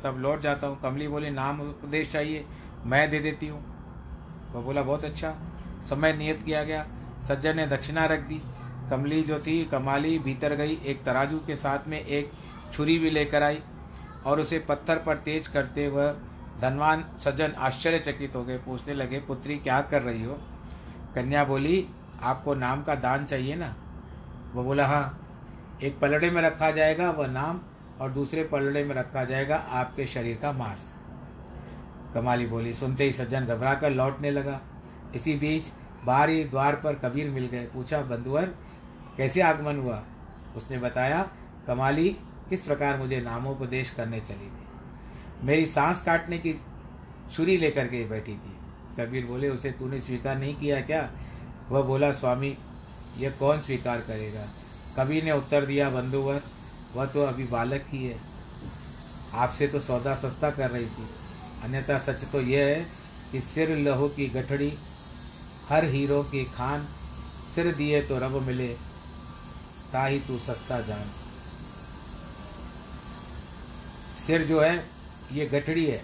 तब 0.03 0.17
लौट 0.19 0.43
जाता 0.43 0.67
हूँ। 0.67 0.81
कमली 0.81 1.09
बोली, 1.09 1.31
नाम 1.31 1.61
उपदेश 1.61 2.13
चाहिए, 2.13 2.45
मैं 2.85 3.11
दे 3.11 3.19
देती 3.19 3.49
हूँ। 3.49 3.65
वो 4.53 4.63
बोला, 4.63 4.83
बहुत 4.83 5.05
अच्छा 5.05 5.35
समय 5.89 6.13
नियत 6.13 6.43
किया 6.43 6.65
गया। 6.65 6.87
सज्जन 7.23 7.57
ने 7.57 7.67
दक्षिणा 7.67 8.05
रख 8.05 8.21
दी। 8.21 8.43
कमली 8.91 9.23
जो 9.23 9.39
थी, 9.39 9.65
कमाली 9.65 10.19
भीतर 10.19 10.55
गई। 10.55 10.79
एक 10.85 11.05
तराजू 11.05 11.39
के 11.39 11.57
साथ 11.57 11.89
में 11.89 12.01
एक 12.01 12.33
छुरी 12.73 12.99
भी 12.99 13.11
लेकर 13.11 13.43
आई 13.43 13.63
और 14.27 14.41
उसे 14.41 14.59
पत्थर 14.59 14.99
पर 14.99 15.17
तेज 15.17 15.49
करते 15.49 15.89
वह 15.89 16.17
धनवान 16.65 17.05
सज्जन 17.19 17.53
आश्चर्यचकित 17.59 18.37
हो 18.37 18.45
गए, 18.45 18.59
पूछने 18.59 18.95
लगे, 18.95 19.19
पुत्री, 19.19 19.59
क्या 19.59 19.81
कर 19.81 20.03
रही 20.03 20.25
हो? 20.25 20.35
कन्या 21.15 21.45
बोली, 21.45 21.89
आपको 22.23 22.55
नाम 22.55 22.83
का 22.83 22.95
दान 22.95 23.25
चाहिए 23.25 23.57
ना? 23.57 23.77
वो 24.55 24.65
बोला 24.65 24.87
हाँ 24.87 25.21
एक 25.83 25.99
पलड़े 25.99 26.31
में 26.31 26.43
रखा 26.43 26.71
जाएगा 26.71 27.11
वह 27.11 27.27
नाम 27.27 27.61
और 28.01 28.11
दूसरे 28.11 28.45
पलड़े 28.45 28.85
में 28.85 28.95
रखा 28.95 29.25
जाएगा 29.25 29.57
आपके 29.57 30.07
शरीर 30.07 30.39
का 30.43 30.53
मांस। 30.53 30.99
कमाली 32.15 32.47
बोली, 32.47 32.75
सुनते 32.75 33.05
ही 33.05 33.13
सज्जन 33.13 33.47
घबरा 33.47 33.75
कर 33.75 33.91
लौटने 33.91 34.31
लगा। 34.31 34.61
इसी 35.15 35.35
बीच 35.35 35.63
बाहरी 36.05 36.45
द्वार 36.45 36.77
पर 36.77 36.95
कबीर 36.95 37.31
मिल 37.31 37.47
गए। 37.47 37.65
पूछा, 37.65 38.03
बंधुवर, 38.03 38.55
कैसे 39.17 39.41
आगमन 39.41 39.77
हुआ? 39.77 40.03
उसने 40.57 40.79
बताया, 40.79 41.29
कमाली, 41.67 42.09
किस 42.49 42.61
प्रकार 42.61 42.99
मुझे 42.99 43.21
नामोपदेश 43.21 43.91
करने 43.91 44.21
चली 44.21 44.47
थी? 44.47 44.64
मेरी 45.45 45.67
सांस 45.67 46.03
काटने 46.03 46.39
की 46.39 46.61
छुरी 47.35 47.57
लेकर 47.57 47.87
के 47.87 48.05
बैठी 48.05 48.33
थी। 48.33 48.53
कबीर 48.99 49.27
बोले, 49.27 49.49
उसे 49.49 49.71
तूने 49.71 50.01
स्वीकार 50.01 50.39
नहीं 50.39 50.55
किया 50.55 50.81
क्या? 50.81 51.11
वह 51.71 51.83
बोला, 51.83 52.13
स्वामी 52.13 52.59
यह 53.19 53.31
कौन 53.31 53.61
स्वीकार 53.61 54.01
करेगा? 54.01 54.47
कबीर 54.99 55.25
ने 55.25 55.33
उत्तर 55.33 55.67
दिया 55.67 55.91
बंधुवर 55.91 56.41
वह 56.95 57.07
तो 57.07 57.23
अभी 57.23 57.45
बालक 57.45 57.85
ही 57.89 58.05
है। 58.07 58.19
आपसे 59.35 59.67
तो 59.69 59.81
सौदा 59.81 60.15
सस्ता 60.15 60.51
कर 60.51 60.71
रही 60.71 60.87
थी। 60.87 61.07
अन्यथा 61.65 61.99
सच 61.99 62.25
तो 62.33 62.41
यह 62.41 62.67
है 62.67 62.87
कि 63.33 63.41
सिर 63.41 63.77
लहू 63.77 64.09
की 64.09 64.27
गठड़ी, 64.27 64.73
हर 65.69 65.85
हीरो 65.85 66.23
की 66.23 66.45
खान, 66.45 66.87
सिर 67.55 67.75
दिए 67.75 68.03
तो 68.03 68.19
रब 68.19 68.43
मिले, 68.43 68.69
ताही 69.93 70.21
तू 70.21 70.39
सस्ता 70.39 70.81
जान। 70.81 71.05
सिर 74.27 74.43
जो 74.43 74.61
है 74.61 74.94
ये 75.33 75.47
गठड़ी 75.47 75.87
है। 75.87 76.03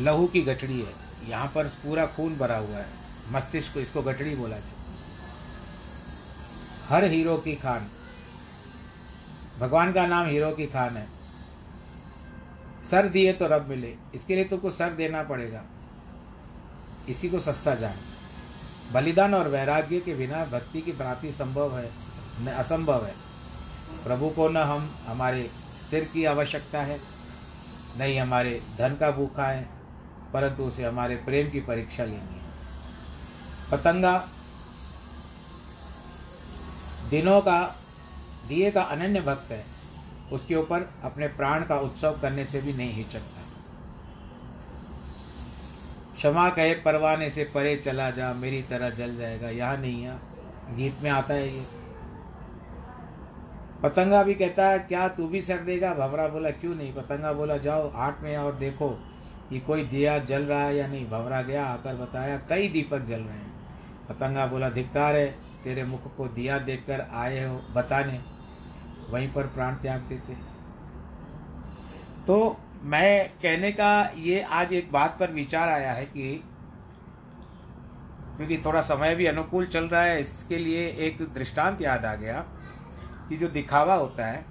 लहू 0.00 0.26
की 0.26 0.42
गठड़ी 0.42 0.80
है। 0.80 0.92
यहाँ 1.28 1.46
पर 1.54 1.66
पूरा 1.66 2.06
खून 2.06 2.36
भरा 2.36 2.56
हुआ 2.56 2.76
है। 2.76 2.86
मस्तिष्क 3.30 3.74
को 3.74 3.80
इसको 3.80 4.02
गठड़ी 4.02 4.34
बोला 4.34 4.58
जाए 4.58 4.72
हर 6.88 7.04
हीरो 7.04 7.36
की 7.36 7.54
खान। 7.54 7.88
भगवान 9.60 9.92
का 9.92 10.06
नाम 10.06 10.26
हीरो 10.26 10.50
की 10.50 10.66
खान 10.66 10.96
है। 10.96 11.06
सर 12.90 13.08
दिए 13.08 13.32
तो 13.32 13.46
रब 13.46 13.66
मिले। 13.66 13.94
इसके 14.14 14.34
लिए 14.34 14.44
तुमको 14.44 14.70
सर 14.70 14.92
देना 14.92 15.22
पड़ेगा। 15.22 15.62
इसी 17.08 17.28
को 17.28 17.40
सस्ता 17.40 17.74
जान। 17.74 17.94
बलिदान 18.92 19.34
और 19.34 19.48
वैराग्य 19.48 20.00
के 20.00 20.14
बिना 20.14 20.44
भक्ति 20.44 20.80
की 20.80 20.92
प्राप्ति 20.92 21.32
संभव 21.32 21.78
है, 21.78 21.90
न 22.40 22.46
असंभव 22.48 23.06
है। 23.06 23.14
प्रभु 24.04 24.28
को 24.28 24.48
न 24.48 24.56
हम, 24.56 24.90
हमारे 25.06 25.50
सिर 25.94 26.04
की 26.04 26.24
आवश्यकता 26.24 26.80
है। 26.82 26.98
नहीं 27.98 28.18
हमारे 28.20 28.60
धन 28.78 28.94
का 28.94 29.10
भूखा 29.10 29.46
है, 29.46 29.62
परंतु 30.32 30.62
उसे 30.62 30.84
हमारे 30.84 31.16
प्रेम 31.16 31.50
की 31.50 31.60
परीक्षा 31.60 32.04
लेनी 32.04 32.38
है। 32.38 32.40
पतंगा, 33.72 34.16
दिनों 37.10 37.40
का, 37.40 37.60
दिए 38.48 38.70
का 38.70 38.82
अनन्य 38.82 39.20
भक्त 39.20 39.52
है। 39.52 39.64
उसके 40.32 40.54
ऊपर 40.54 40.88
अपने 41.04 41.28
प्राण 41.28 41.64
का 41.64 41.76
उत्सव 41.78 42.18
करने 42.22 42.44
से 42.44 42.60
भी 42.60 42.72
नहीं 42.72 42.92
हिचकता। 42.92 43.42
क्षमा 46.16 46.48
कहे, 46.50 46.74
परवाने 46.74 47.30
से 47.30 47.44
परे 47.44 47.76
चला 47.76 48.10
जा, 48.10 48.32
मेरी 48.32 48.62
तरह 48.62 48.90
जल 48.90 49.16
जाएगा। 49.16 49.50
यहाँ 49.50 49.76
नहीं 49.76 50.02
है 50.02 50.18
गीत 50.76 51.02
में 51.02 51.10
आता 51.10 51.34
है 51.34 51.48
ये। 51.48 51.83
पतंगा 53.84 54.22
भी 54.22 54.34
कहता 54.34 54.66
है, 54.66 54.78
क्या 54.78 55.08
तू 55.08 55.26
भी 55.28 55.40
सर 55.40 55.56
देगा? 55.56 55.92
भवरा 55.94 56.28
बोला, 56.28 56.50
क्यों 56.50 56.74
नहीं? 56.74 56.92
पतंगा 56.92 57.32
बोला, 57.32 57.56
जाओ 57.56 57.90
आठ 57.94 58.22
में 58.22 58.36
और 58.36 58.54
देखो 58.54 58.88
कि 59.50 59.60
कोई 59.60 59.84
दिया 59.84 60.18
जल 60.18 60.42
रहा 60.42 60.60
है 60.60 60.76
या 60.76 60.86
नहीं. 60.86 61.08
भवरा 61.08 61.42
गया, 61.42 61.66
आकर 61.66 61.94
बताया, 61.94 62.36
कई 62.48 62.68
दीपक 62.68 62.98
जल 62.98 63.20
रहे 63.20 63.36
हैं. 63.36 63.52
पतंगा 64.08 64.46
बोला, 64.46 64.70
धिक्कार 64.70 65.16
है, 65.16 65.26
तेरे 65.64 65.84
मुख 65.84 66.16
को 66.16 66.28
दिया 66.28 66.58
देखकर 66.58 67.00
आए 67.12 67.44
हो 67.44 67.60
बताने। 67.74 68.20
वहीं 69.10 69.32
पर 69.32 69.46
प्राण 69.46 69.74
त्याग 69.74 70.00
देते। 70.00 70.34
तो 72.26 72.56
मैं 72.82 73.28
कहने 73.42 73.72
का 73.72 74.12
ये 74.16 74.40
आज 74.40 74.72
एक 74.72 74.92
बात 74.92 75.16
पर 75.20 75.30
विचार 75.30 75.68
आया 75.68 75.92
है 75.92 76.04
कि 76.04 76.44
क्योंकि 78.36 78.58
थोड़ा 78.58 78.80
समय 78.80 79.14
भी 79.14 79.26
अनुकूल 79.26 79.66
चल 79.66 79.84
रहा 79.84 80.02
है, 80.02 80.20
इसके 80.20 80.56
लिए 80.56 80.86
एक 80.98 81.22
दृष्टांत 81.34 81.82
याद 81.82 82.04
आ 82.04 82.14
गया। 82.14 82.44
कि 83.28 83.36
जो 83.36 83.48
दिखावा 83.48 83.94
होता 83.94 84.26
है 84.26 84.44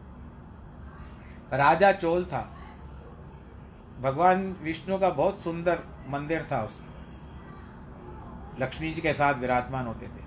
राजा 1.53 1.91
चोल 1.91 2.25
था। 2.25 2.41
भगवान 4.01 4.55
विष्णु 4.62 4.97
का 4.99 5.09
बहुत 5.09 5.39
सुंदर 5.39 5.79
मंदिर 6.09 6.45
था 6.51 6.63
उसमें। 6.63 6.88
लक्ष्मी 8.59 8.93
जी 8.93 9.01
के 9.01 9.13
साथ 9.13 9.33
विराजमान 9.33 9.86
होते 9.88 10.05
थे। 10.05 10.23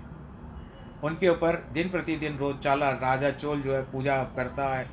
उनके 1.03 1.29
ऊपर 1.29 1.55
दिन 1.71 1.89
प्रतिदिन 1.89 2.37
रोज 2.37 2.59
चाला 2.59 2.89
राजा 2.89 3.31
चोल 3.31 3.61
जो 3.61 3.75
है 3.75 3.81
पूजा 3.91 4.23
करता 4.35 4.65
है 4.75 4.89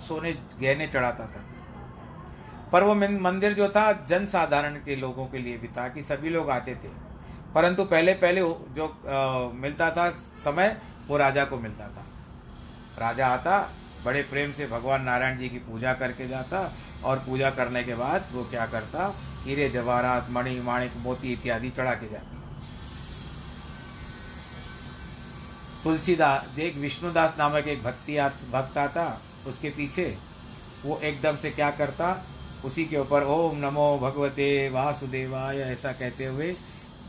सोने 0.00 0.32
गहने 0.32 0.86
चढ़ाता 0.86 1.26
था। 1.26 1.44
पर 2.72 2.82
वो 2.82 2.94
मंदिर 2.94 3.52
जो 3.52 3.68
था 3.68 3.92
जन 4.06 4.26
साधारण 4.26 4.74
के 4.74 4.96
लोगों 4.96 5.26
के 5.26 5.38
लिए 5.38 5.58
भी 5.58 5.68
था 5.68 5.88
कि 5.88 6.02
सभी 6.02 6.28
लोग 6.28 6.50
आते 6.50 6.74
थे। 6.74 6.88
परंतु 7.54 7.84
पहले 7.84 8.14
पहले 8.14 8.40
जो 8.70 8.86
आ, 8.86 9.52
मिलता 9.54 9.90
था 9.90 10.10
समय 10.10 10.76
वो 11.08 11.16
राजा 11.16 11.44
को 11.44 11.58
मिलता 11.58 11.88
था। 11.88 12.04
राजा 12.98 13.26
आता, 13.28 13.58
बड़े 14.04 14.22
प्रेम 14.22 14.52
से 14.52 14.66
भगवान 14.66 15.02
नारायण 15.02 15.38
जी 15.38 15.48
की 15.48 15.58
पूजा 15.60 15.92
करके 15.94 16.28
जाता 16.28 16.60
और 17.04 17.18
पूजा 17.18 17.50
करने 17.50 17.82
के 17.84 17.94
बाद 17.94 18.24
वो 18.32 18.44
क्या 18.44 18.66
करता, 18.66 19.12
हीरे, 19.44 19.68
जवाहरात, 19.70 20.26
मणि, 20.30 20.58
माणिक, 20.60 20.92
मोती 20.96 21.32
इत्यादि 21.32 21.70
चढ़ा 21.70 21.94
के 21.94 22.08
जाता। 22.10 22.40
तुलसीदास, 25.84 26.46
देख, 26.56 26.76
विष्णुदास 26.76 27.34
नामक 27.38 27.68
एक 27.68 27.82
भक्ति 27.82 28.18
भक्त 28.52 28.76
आता, 28.78 29.06
उसके 29.46 29.70
पीछे 29.70 30.04
वो 30.84 30.98
एकदम 31.02 31.36
से 31.36 31.50
क्या 31.50 31.70
करता, 31.70 32.14
उसी 32.64 32.84
के 32.84 32.96
ऊपर 32.98 33.22
ओम 33.24 33.56
नमो 33.58 33.98
भगवते 33.98 34.68
वासुदेवाय, 34.68 35.58
ऐसा 35.62 35.92
कहते 35.92 36.26
हुए 36.26 36.54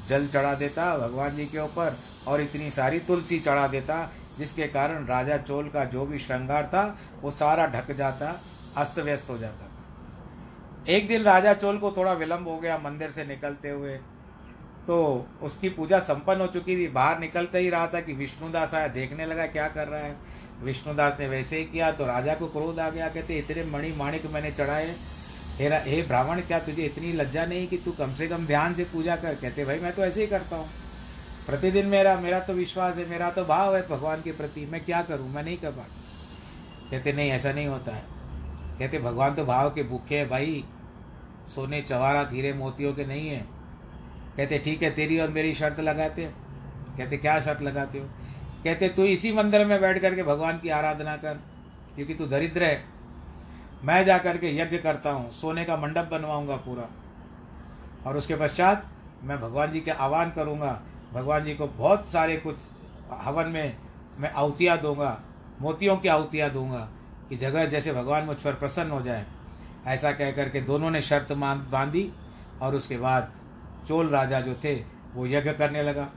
जल 0.07 0.27
चढ़ा 0.27 0.53
देता 0.55 0.95
भगवान 0.97 1.35
जी 1.35 1.45
के 1.45 1.59
ऊपर 1.59 1.97
और 2.27 2.41
इतनी 2.41 2.69
सारी 2.71 2.99
तुलसी 2.99 3.39
चढ़ा 3.39 3.67
देता 3.67 3.97
जिसके 4.37 4.67
कारण 4.67 5.05
राजा 5.05 5.37
चोल 5.37 5.69
का 5.69 5.85
जो 5.85 6.05
भी 6.05 6.19
श्रृंगार 6.19 6.65
था, 6.65 6.97
वो 7.21 7.31
सारा 7.31 7.67
ढक 7.67 7.91
जाता 7.91 8.41
अस्त 8.77 8.99
व्यस्त 8.99 9.29
हो 9.29 9.37
जाता। 9.37 9.65
था 9.65 10.91
एक 10.91 11.07
दिन 11.07 11.23
राजा 11.23 11.53
चोल 11.53 11.77
को 11.77 11.91
थोड़ा 11.91 12.13
विलंब 12.13 12.47
हो 12.47 12.57
गया 12.57 12.77
मंदिर 12.77 13.11
से 13.11 13.25
निकलते 13.25 13.69
हुए। 13.69 13.97
तो 14.87 15.27
उसकी 15.41 15.69
पूजा 15.69 15.99
संपन्न 15.99 16.41
हो 16.41 16.47
चुकी 16.47 16.75
थी। 16.77 16.87
बाहर 16.87 17.19
निकलते 17.19 17.59
ही 17.59 17.69
रहा 17.69 17.87
था 17.87 17.99
कि 18.01 18.13
विष्णुदास 18.13 18.73
आया, 18.73 18.87
देखने 18.87 19.25
लगा 19.25 19.45
क्या 19.45 19.67
कर 19.67 19.87
रहा 19.87 20.01
है। 20.01 20.15
विष्णुदास 20.63 21.17
ने 21.19 21.27
वैसे 21.27 21.57
ही 21.57 21.65
किया 21.65 21.91
तो 21.91 22.05
राजा 22.05 22.33
को 22.33 22.47
क्रोध 22.47 22.79
आ 22.79 22.89
गया, 22.89 23.09
कहते, 23.09 23.37
इतने 23.37 23.63
मणि 23.63 23.91
माणिक 23.91 24.25
मैंने 24.25 24.51
चढ़ाए। 24.51 24.95
हेरा 25.59 25.77
हे 25.77 26.01
ब्राह्मण, 26.01 26.41
क्या 26.41 26.59
तुझे 26.59 26.83
इतनी 26.83 27.11
लज्जा 27.11 27.45
नहीं 27.45 27.67
कि 27.67 27.77
तू 27.77 27.91
कम 27.91 28.11
से 28.11 28.27
कम 28.27 28.45
ध्यान 28.45 28.73
से 28.73 28.83
पूजा 28.83 29.15
कर? 29.15 29.35
कहते, 29.35 29.65
भाई, 29.65 29.79
मैं 29.79 29.93
तो 29.93 30.05
ऐसे 30.05 30.21
ही 30.21 30.27
करता 30.27 30.55
हूँ। 30.55 30.69
प्रतिदिन 31.45 31.85
मेरा 31.85 32.15
मेरा 32.19 32.39
तो 32.39 32.53
विश्वास 32.53 32.97
है, 32.97 33.09
मेरा 33.09 33.29
तो 33.31 33.45
भाव 33.45 33.75
है 33.75 33.87
भगवान 33.89 34.21
के 34.21 34.31
प्रति। 34.31 34.65
मैं 34.65 34.83
क्या 34.85 35.01
करूँ? 35.01 35.29
मैं 35.29 35.43
नहीं 35.43 35.57
कर 35.57 35.71
पा 35.71 35.85
कहते, 36.91 37.13
नहीं, 37.13 37.31
ऐसा 37.31 37.51
नहीं 37.53 37.67
होता 37.67 37.91
है। 37.91 38.03
कहते, 38.79 38.99
भगवान 38.99 39.35
तो 39.35 39.45
भाव 39.45 39.69
के 39.69 39.83
भूखे 39.83 40.17
हैं 40.17 40.29
भाई। 40.29 40.63
सोने 41.55 41.81
चवारा 41.81 42.23
धीरे 42.23 42.53
मोतियों 42.53 42.93
के 42.93 43.05
नहीं 43.05 43.27
है। 43.27 43.39
कहते, 44.37 44.59
ठीक 44.59 44.83
है, 44.83 44.91
तेरी 44.91 45.19
और 45.19 45.29
मेरी 45.29 45.53
शर्त 45.55 45.79
लगाते 45.79 46.31
कहते, 46.97 47.17
क्या 47.17 47.39
शर्त 47.39 47.61
लगाते 47.61 47.99
हो? 47.99 48.05
कहते, 48.63 48.89
तू 48.89 49.03
इसी 49.03 49.33
मंदिर 49.33 49.65
में 49.65 49.81
बैठ 49.81 50.01
करके 50.01 50.23
भगवान 50.23 50.59
की 50.59 50.69
आराधना 50.69 51.15
कर, 51.17 51.39
क्योंकि 51.95 52.13
तू 52.13 52.25
दरिद्र 52.25 52.63
है। 52.63 52.83
मैं 53.83 54.05
जा 54.05 54.17
करके 54.17 54.55
यज्ञ 54.57 54.77
करता 54.77 55.11
हूँ, 55.11 55.31
सोने 55.31 55.65
का 55.65 55.77
मंडप 55.77 56.07
बनवाऊँगा 56.11 56.55
पूरा। 56.55 56.89
और 58.05 58.17
उसके 58.17 58.35
पश्चात 58.35 58.87
मैं 59.23 59.41
भगवान 59.41 59.71
जी 59.71 59.79
के 59.79 59.91
आह्वान 59.91 60.31
करूँगा 60.31 60.81
भगवान 61.13 61.43
जी 61.45 61.53
को 61.55 61.67
बहुत 61.67 62.09
सारे 62.09 62.37
कुछ 62.37 62.55
हवन 63.13 63.47
में 63.47 63.77
मैं 64.19 64.31
आहुतियाँ 64.31 64.77
दूँगा, 64.77 65.19
मोतियों 65.61 65.97
की 65.97 66.07
आहुतियाँ 66.07 66.49
दूँगा 66.49 66.87
कि 67.29 67.37
जगह 67.37 67.65
जैसे 67.65 67.93
भगवान 67.93 68.25
मुझ 68.25 68.37
पर 68.37 68.53
प्रसन्न 68.53 68.91
हो 68.91 69.01
जाए। 69.01 69.25
ऐसा 69.87 70.11
कह 70.11 70.31
करके 70.31 70.61
दोनों 70.61 70.91
ने 70.91 71.01
शर्त 71.01 71.31
बांधी 71.33 72.11
और 72.61 72.75
उसके 72.75 72.97
बाद 72.97 73.31
चोल 73.87 74.09
राजा 74.09 74.39
जो 74.41 74.53
थे, 74.53 74.75
वो 75.15 75.25
यज्ञ 75.27 75.51
करने 75.51 75.83
लगा, 75.83 76.09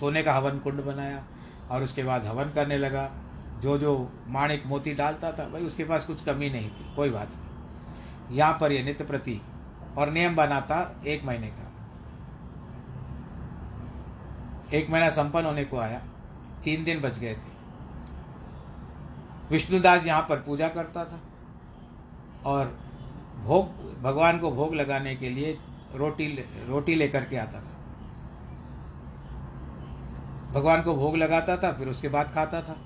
सोने 0.00 0.22
का 0.22 0.34
हवन 0.34 0.58
कुंड 0.58 0.82
बनाया 0.84 1.24
और 1.70 1.82
उसके 1.82 2.02
बाद 2.02 2.24
हवन 2.24 2.50
करने 2.50 2.78
लगा। 2.78 3.10
जो 3.62 3.76
जो 3.78 4.12
माणिक 4.28 4.66
मोती 4.66 4.94
डालता 4.94 5.32
था, 5.32 5.48
भाई 5.48 5.62
उसके 5.62 5.84
पास 5.84 6.06
कुछ 6.06 6.24
कमी 6.24 6.50
नहीं 6.50 6.70
थी, 6.70 6.94
कोई 6.96 7.10
बात 7.10 7.28
नहीं। 7.28 8.38
यहाँ 8.38 8.58
पर 8.60 8.72
ये 8.72 8.82
नित्य 8.82 9.04
प्रति 9.04 9.40
और 9.98 10.10
नियम 10.10 10.36
बना 10.36 10.60
था 10.60 11.00
एक 11.06 11.24
महीने 11.24 11.46
का। 11.46 11.71
एक 14.72 14.90
महीना 14.90 15.08
संपन्न 15.08 15.46
होने 15.46 15.64
को 15.64 15.76
आया, 15.76 15.98
तीन 16.64 16.84
दिन 16.84 17.00
बच 17.00 17.18
गए 17.18 17.34
थे। 17.34 17.50
विष्णुदास 19.50 20.06
यहाँ 20.06 20.22
पर 20.22 20.36
पूजा 20.36 20.68
करता 20.68 21.04
था 21.04 21.20
और 22.46 22.78
भोग, 23.44 24.02
भगवान 24.02 24.38
को 24.38 24.50
भोग 24.50 24.74
लगाने 24.74 25.14
के 25.16 25.30
लिए 25.30 25.58
रोटी 25.94 26.26
रोटी 26.68 26.94
लेकर 26.94 27.24
के 27.24 27.36
आता 27.36 27.60
था। 27.60 27.70
भगवान 30.52 30.82
को 30.82 30.94
भोग 30.94 31.16
लगाता 31.16 31.56
था, 31.56 31.72
फिर 31.72 31.88
उसके 31.88 32.08
बाद 32.08 32.30
खाता 32.30 32.62
था। 32.62 32.76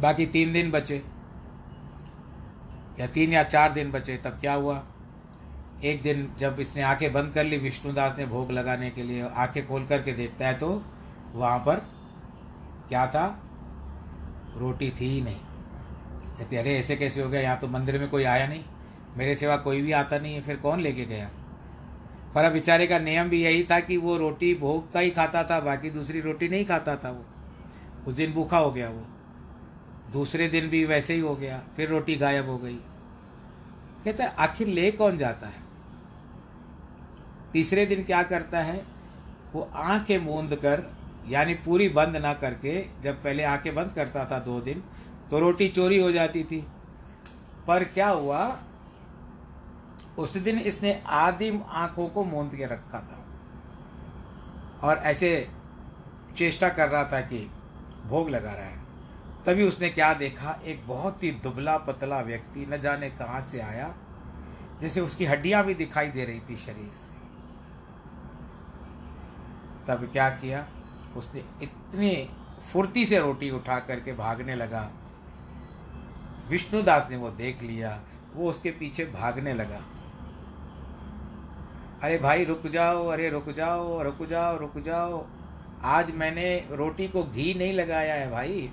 बाकी 0.00 0.26
तीन 0.26 0.52
दिन 0.52 0.70
बचे, 0.70 1.02
या 3.00 3.06
तीन 3.06 3.32
या 3.32 3.42
चार 3.42 3.72
दिन 3.72 3.90
बचे, 3.90 4.16
तब 4.16 4.30
क्या 4.30 4.54
हुआ? 4.54 4.82
एक 5.84 6.02
दिन 6.02 6.32
जब 6.38 6.56
इसने 6.60 6.82
आँखें 6.82 7.12
बंद 7.12 7.32
कर 7.34 7.44
ली, 7.44 7.58
विष्णुदास 7.58 8.18
ने 8.18 8.26
भोग 8.26 8.50
लगाने 8.50 8.90
के 8.90 9.02
लिए 9.02 9.28
आँखें 9.28 9.68
खोल 9.68 9.86
करके 9.86 10.12
देखता 10.12 10.46
है 10.46 10.58
तो 10.58 10.82
वहाँ 11.32 11.58
पर 11.58 11.74
क्या 12.88 13.06
था? 13.06 13.42
रोटी 14.56 14.90
थी 15.00 15.08
ही 15.08 15.20
नहीं। 15.20 15.36
कहते, 16.38 16.56
अरे, 16.56 16.78
ऐसे 16.78 16.96
कैसे 16.96 17.22
हो 17.22 17.28
गया? 17.28 17.40
यहाँ 17.40 17.58
तो 17.58 17.68
मंदिर 17.68 17.98
में 17.98 18.10
कोई 18.10 18.24
आया 18.24 18.46
नहीं। 18.46 18.64
मेरे 19.16 19.36
सिवा 19.36 19.56
कोई 19.56 19.82
भी 19.82 19.92
आता 19.92 20.18
नहीं 20.18 20.34
है, 20.34 20.42
फिर 20.42 20.56
कौन 20.56 20.80
लेके 20.80 21.04
गया? 21.04 21.30
पर 22.34 22.44
अब 22.44 22.52
बेचारे 22.52 22.86
का 22.86 22.98
नियम 22.98 23.28
भी 23.28 23.44
यही 23.44 23.64
था 23.64 23.80
कि 23.80 23.96
वो 23.96 24.16
रोटी 24.16 24.54
भोग 24.54 24.92
का 24.92 25.00
ही 25.00 25.10
खाता 25.10 25.44
था, 25.44 25.60
बाकी 25.60 25.90
दूसरी 25.90 26.20
रोटी 26.20 26.48
नहीं 26.48 26.64
खाता 26.64 26.96
था 26.96 27.10
वो। 27.10 27.24
उस 28.06 28.14
दिन 28.14 28.32
भूखा 28.32 28.58
हो 28.58 28.70
गया 28.70 28.88
वो। 28.88 29.06
दूसरे 30.12 30.48
दिन 30.48 30.68
भी 30.68 30.84
वैसे 30.84 31.14
ही 31.14 31.20
हो 31.20 31.36
गया, 31.36 31.62
फिर 31.76 31.88
रोटी 31.88 32.16
गायब 32.16 32.48
हो 32.48 32.58
गई। 32.58 32.76
कहता 34.04 34.24
आखिर 34.24 34.68
ले 34.68 34.90
कौन 34.90 35.18
जाता 35.18 35.46
है? 35.46 35.65
तीसरे 37.56 37.86
दिन 37.86 38.02
क्या 38.04 38.22
करता 38.22 38.60
है, 38.60 38.86
वो 39.54 39.70
आँखें 39.74 40.18
मूंद 40.18 40.54
कर, 40.54 40.82
यानी 41.28 41.54
पूरी 41.54 41.88
बंद 41.88 42.16
ना 42.16 42.32
करके, 42.34 42.84
जब 43.02 43.22
पहले 43.22 43.44
आँखें 43.44 43.74
बंद 43.74 43.92
करता 43.92 44.24
था 44.24 44.38
दो 44.38 44.60
दिन 44.60 44.82
तो 45.30 45.38
रोटी 45.38 45.68
चोरी 45.68 45.98
हो 45.98 46.12
जाती 46.12 46.44
थी। 46.44 46.58
पर 47.66 47.84
क्या 47.84 48.08
हुआ, 48.08 48.60
उस 50.18 50.36
दिन 50.36 50.58
इसने 50.58 51.02
आदिम 51.06 51.62
आँखों 51.68 52.08
को 52.08 52.24
मूंद 52.24 52.54
के 52.54 52.66
रखा 52.66 53.00
था। 53.00 53.24
और 54.82 54.96
ऐसे 54.96 55.48
चेष्टा 56.36 56.68
कर 56.68 56.88
रहा 56.88 57.04
था 57.04 57.20
कि 57.20 57.50
भोग 58.06 58.30
लगा 58.30 58.52
रहा 58.52 58.66
है। 58.66 58.78
तभी 59.46 59.62
उसने 59.62 59.88
क्या 59.88 60.14
देखा, 60.14 60.60
एक 60.66 60.86
बहुत 60.86 61.24
ही 61.24 61.30
दुबला 61.30 61.76
पतला 61.78 62.20
व्यक्ति 62.20 62.66
न 62.70 62.80
जाने 62.80 63.10
कहाँ 63.10 63.42
से 63.42 63.60
आया, 63.60 63.94
जैसे 64.80 65.00
उसकी 65.00 65.24
हड्डियाँ 65.24 65.64
भी 65.64 65.74
दिखाई 65.74 66.08
दे 66.08 66.24
रही 66.24 66.40
थी 66.40 66.56
शरीर 66.56 66.92
से। 66.94 67.15
तब 69.88 70.08
क्या 70.12 70.28
किया? 70.30 70.66
उसने 71.16 71.40
इतनी 71.62 72.30
फुर्ती 72.72 73.04
से 73.06 73.18
रोटी 73.18 73.50
उठा 73.50 73.78
करके 73.78 74.12
भागने 74.12 74.54
लगा। 74.54 74.90
विष्णुदास 76.50 77.08
ने 77.10 77.16
वो 77.16 77.30
देख 77.30 77.62
लिया, 77.62 78.00
वो 78.34 78.50
उसके 78.50 78.70
पीछे 78.70 79.04
भागने 79.04 79.54
लगा। 79.54 79.80
अरे 82.02 82.18
भाई, 82.18 82.44
रुक 82.44 82.66
जाओ, 82.66 83.06
अरे 83.06 83.28
रुक 83.30 83.48
जाओ 83.50 84.02
रुक 84.02 84.26
जाओ 84.28 84.58
रुक 84.58 84.78
जाओ। 84.78 85.26
आज 85.82 86.10
मैंने 86.10 86.68
रोटी 86.70 87.08
को 87.08 87.22
घी 87.24 87.54
नहीं 87.54 87.72
लगाया 87.72 88.14
है 88.14 88.30
भाई। 88.30 88.70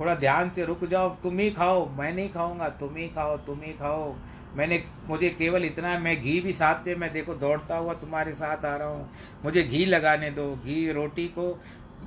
थोड़ा 0.00 0.14
ध्यान 0.14 0.50
से 0.50 0.64
रुक 0.64 0.84
जाओ, 0.84 1.08
तुम 1.14 1.38
ही 1.38 1.50
खाओ, 1.50 1.88
मैं 1.88 2.12
नहीं 2.12 2.30
खाऊँगा, 2.30 2.68
तुम 2.68 2.96
ही 2.96 3.08
खाओ, 3.08 3.36
तुम 3.36 3.60
ही 3.62 3.72
खाओ। 3.72 4.14
मैंने, 4.56 4.82
मुझे 5.08 5.28
केवल 5.30 5.64
इतना 5.64 5.98
मैं 5.98 6.16
घी 6.22 6.40
भी 6.40 6.52
साथ 6.52 6.84
पे 6.84 6.94
मैं 6.94 7.12
देखो 7.12 7.34
दौड़ता 7.34 7.76
हुआ 7.76 7.94
तुम्हारे 7.94 8.32
साथ 8.32 8.64
आ 8.64 8.76
रहा 8.76 8.88
हूँ। 8.88 9.08
मुझे 9.44 9.62
घी 9.62 9.84
लगाने 9.84 10.30
दो, 10.30 10.50
घी 10.56 10.92
रोटी 10.92 11.26
को, 11.28 11.46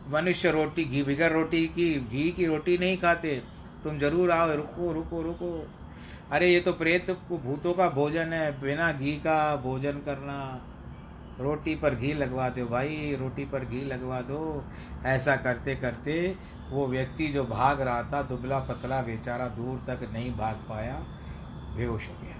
मनुष्य 0.10 0.52
रोटी, 0.52 0.84
घी 0.84 1.04
बिगर 1.04 1.32
रोटी 1.32 1.66
की, 1.68 1.94
घी 2.02 2.30
की 2.32 2.46
रोटी 2.46 2.78
नहीं 2.78 2.98
खाते। 2.98 3.42
तुम 3.84 3.98
ज़रूर 4.00 4.32
आओ, 4.32 4.56
रुको 4.56 4.92
रुको 4.94 5.22
रुको। 5.22 5.68
अरे 6.32 6.48
ये 6.50 6.60
तो 6.60 6.74
प्रेत 6.74 7.10
भूतों 7.32 7.74
का 7.74 7.90
भोजन 7.90 8.34
है, 8.34 8.62
बिना 8.62 8.92
घी 8.92 9.16
का 9.18 9.56
भोजन 9.56 10.02
करना। 10.06 10.38
रोटी 11.40 11.76
पर 11.76 11.96
घी 11.96 12.14
लगवा 12.14 12.50
दो 12.50 12.66
भाई, 12.66 13.16
रोटी 13.20 13.46
पर 13.46 13.66
घी 13.66 13.82
लगवा 13.86 14.22
दो। 14.22 14.64
ऐसा 15.06 15.36
करते 15.38 15.76
करते 15.76 16.36
वो 16.70 16.88
व्यक्ति 16.88 17.28
जो 17.28 17.44
भाग 17.46 17.82
रहा 17.82 18.04
था, 18.04 18.22
दुबला 18.22 18.60
पतला 18.60 19.02
बेचारा 19.02 19.48
दूर 19.50 19.84
तक 19.88 20.10
नहीं 20.14 20.32
भाग 20.36 20.66
पाया, 20.70 20.96
बेहोश 21.78 22.08
हो 22.10 22.16
गया। 22.24 22.35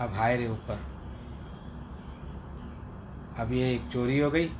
अब 0.00 0.12
हाय 0.14 0.36
रे 0.36 0.46
ऊपर। 0.48 0.80
अब 3.38 3.52
ये 3.52 3.72
एक 3.74 3.88
चोरी 3.92 4.18
हो 4.18 4.30
गई। 4.30 4.50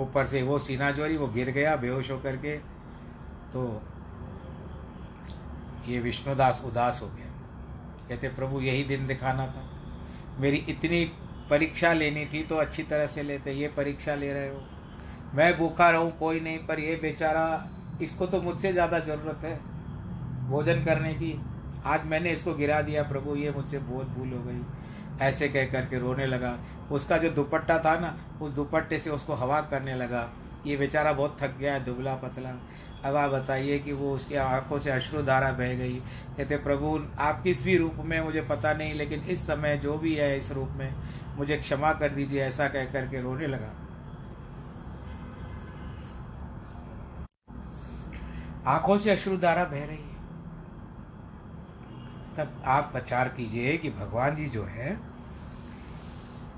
ऊपर 0.00 0.26
से 0.26 0.42
वो 0.42 0.58
सीना 0.58 0.90
चोरी, 0.92 1.16
वो 1.16 1.26
गिर 1.26 1.50
गया 1.50 1.76
बेहोश 1.76 2.10
होकर 2.10 2.36
के। 2.36 2.56
तो 3.52 3.82
ये 5.88 6.00
विष्णुदास 6.00 6.62
उदास 6.66 7.00
हो 7.02 7.06
गया। 7.08 7.30
कहते, 8.08 8.28
प्रभु, 8.28 8.60
यही 8.60 8.84
दिन 8.84 9.06
दिखाना 9.06 9.46
था। 9.46 9.64
मेरी 10.40 10.56
इतनी 10.68 11.04
परीक्षा 11.50 11.92
लेनी 11.92 12.24
थी 12.26 12.42
तो 12.42 12.56
अच्छी 12.56 12.82
तरह 12.82 13.06
से 13.06 13.22
लेते, 13.22 13.52
ये 13.52 13.68
परीक्षा 13.68 14.14
ले 14.14 14.32
रहे 14.32 14.48
हो। 14.48 14.60
मैं 15.34 15.56
भूखा 15.58 15.90
रहूँ, 15.90 16.10
कोई 16.18 16.40
नहीं, 16.40 16.58
पर 16.58 16.80
ये 16.80 16.96
बेचारा, 16.96 17.46
इसको 18.02 18.26
तो 18.26 18.40
मुझसे 18.42 18.72
ज़्यादा 18.72 18.98
ज़रूरत 18.98 19.44
है। 19.44 19.56
भोजन 20.48 20.84
करने 20.84 21.14
की 21.14 21.32
आज 21.86 22.06
मैंने 22.06 22.30
इसको 22.30 22.54
गिरा 22.54 22.82
दिया, 22.82 23.02
प्रभु, 23.02 23.36
ये 23.36 23.50
मुझसे 23.50 23.78
बहुत 23.78 24.08
भूल 24.08 24.28
हो 24.28 24.42
गई। 24.42 24.62
ऐसे 25.20 25.48
कह 25.48 25.66
करके 25.66 25.98
रोने 25.98 26.26
लगा। 26.26 26.58
उसका 26.90 27.18
जो 27.18 27.30
दुपट्टा 27.30 27.78
था 27.78 27.98
ना, 27.98 28.18
उस 28.42 28.50
दुपट्टे 28.50 28.98
से 28.98 29.10
उसको 29.10 29.34
हवा 29.34 29.60
करने 29.60 29.94
लगा। 29.94 30.30
ये 30.66 30.76
बेचारा 30.76 31.12
बहुत 31.12 31.36
थक 31.40 31.56
गया 31.58 31.74
है 31.74 31.84
दुबला 31.84 32.14
पतला। 32.14 32.60
अब 33.04 33.16
आप 33.16 33.30
बताइए 33.30 33.78
कि 33.78 33.92
वो 33.92 34.12
उसकी 34.12 34.34
आँखों 34.34 34.78
से 34.78 34.90
अश्रुधारा 34.90 35.52
बह 35.52 35.74
गई। 35.74 35.94
कहते, 36.36 36.56
प्रभु, 36.56 37.06
आप 37.18 37.42
किस 37.42 37.64
भी 37.64 37.76
रूप 37.76 37.94
में, 37.96 38.20
मुझे 38.20 38.40
पता 38.40 38.72
नहीं, 38.72 38.94
लेकिन 38.94 39.20
इस 39.20 39.46
समय 39.46 39.76
जो 39.76 39.98
भी 39.98 40.14
है, 40.14 40.38
इस 40.38 40.52
रूप 40.52 40.68
में, 40.70 40.94
मुझे 41.36 41.56
क्षमा 41.56 41.92
कर 41.92 42.08
दीजिए, 42.08 42.42
ऐसा 42.42 42.68
कह 42.68 42.84
करके 42.84 43.22
रोने 43.22 43.46
लगा। 43.46 43.70
आँखों 48.66 48.98
से 48.98 49.10
अश्रुधारा 49.10 49.64
बह 49.64 49.84
रही 49.84 50.11
तब 52.36 52.62
आप 52.66 52.92
विचार 52.94 53.28
कीजिए 53.28 53.76
कि 53.76 53.90
भगवान 53.90 54.36
जी 54.36 54.46
जो 54.46 54.64
है, 54.64 54.98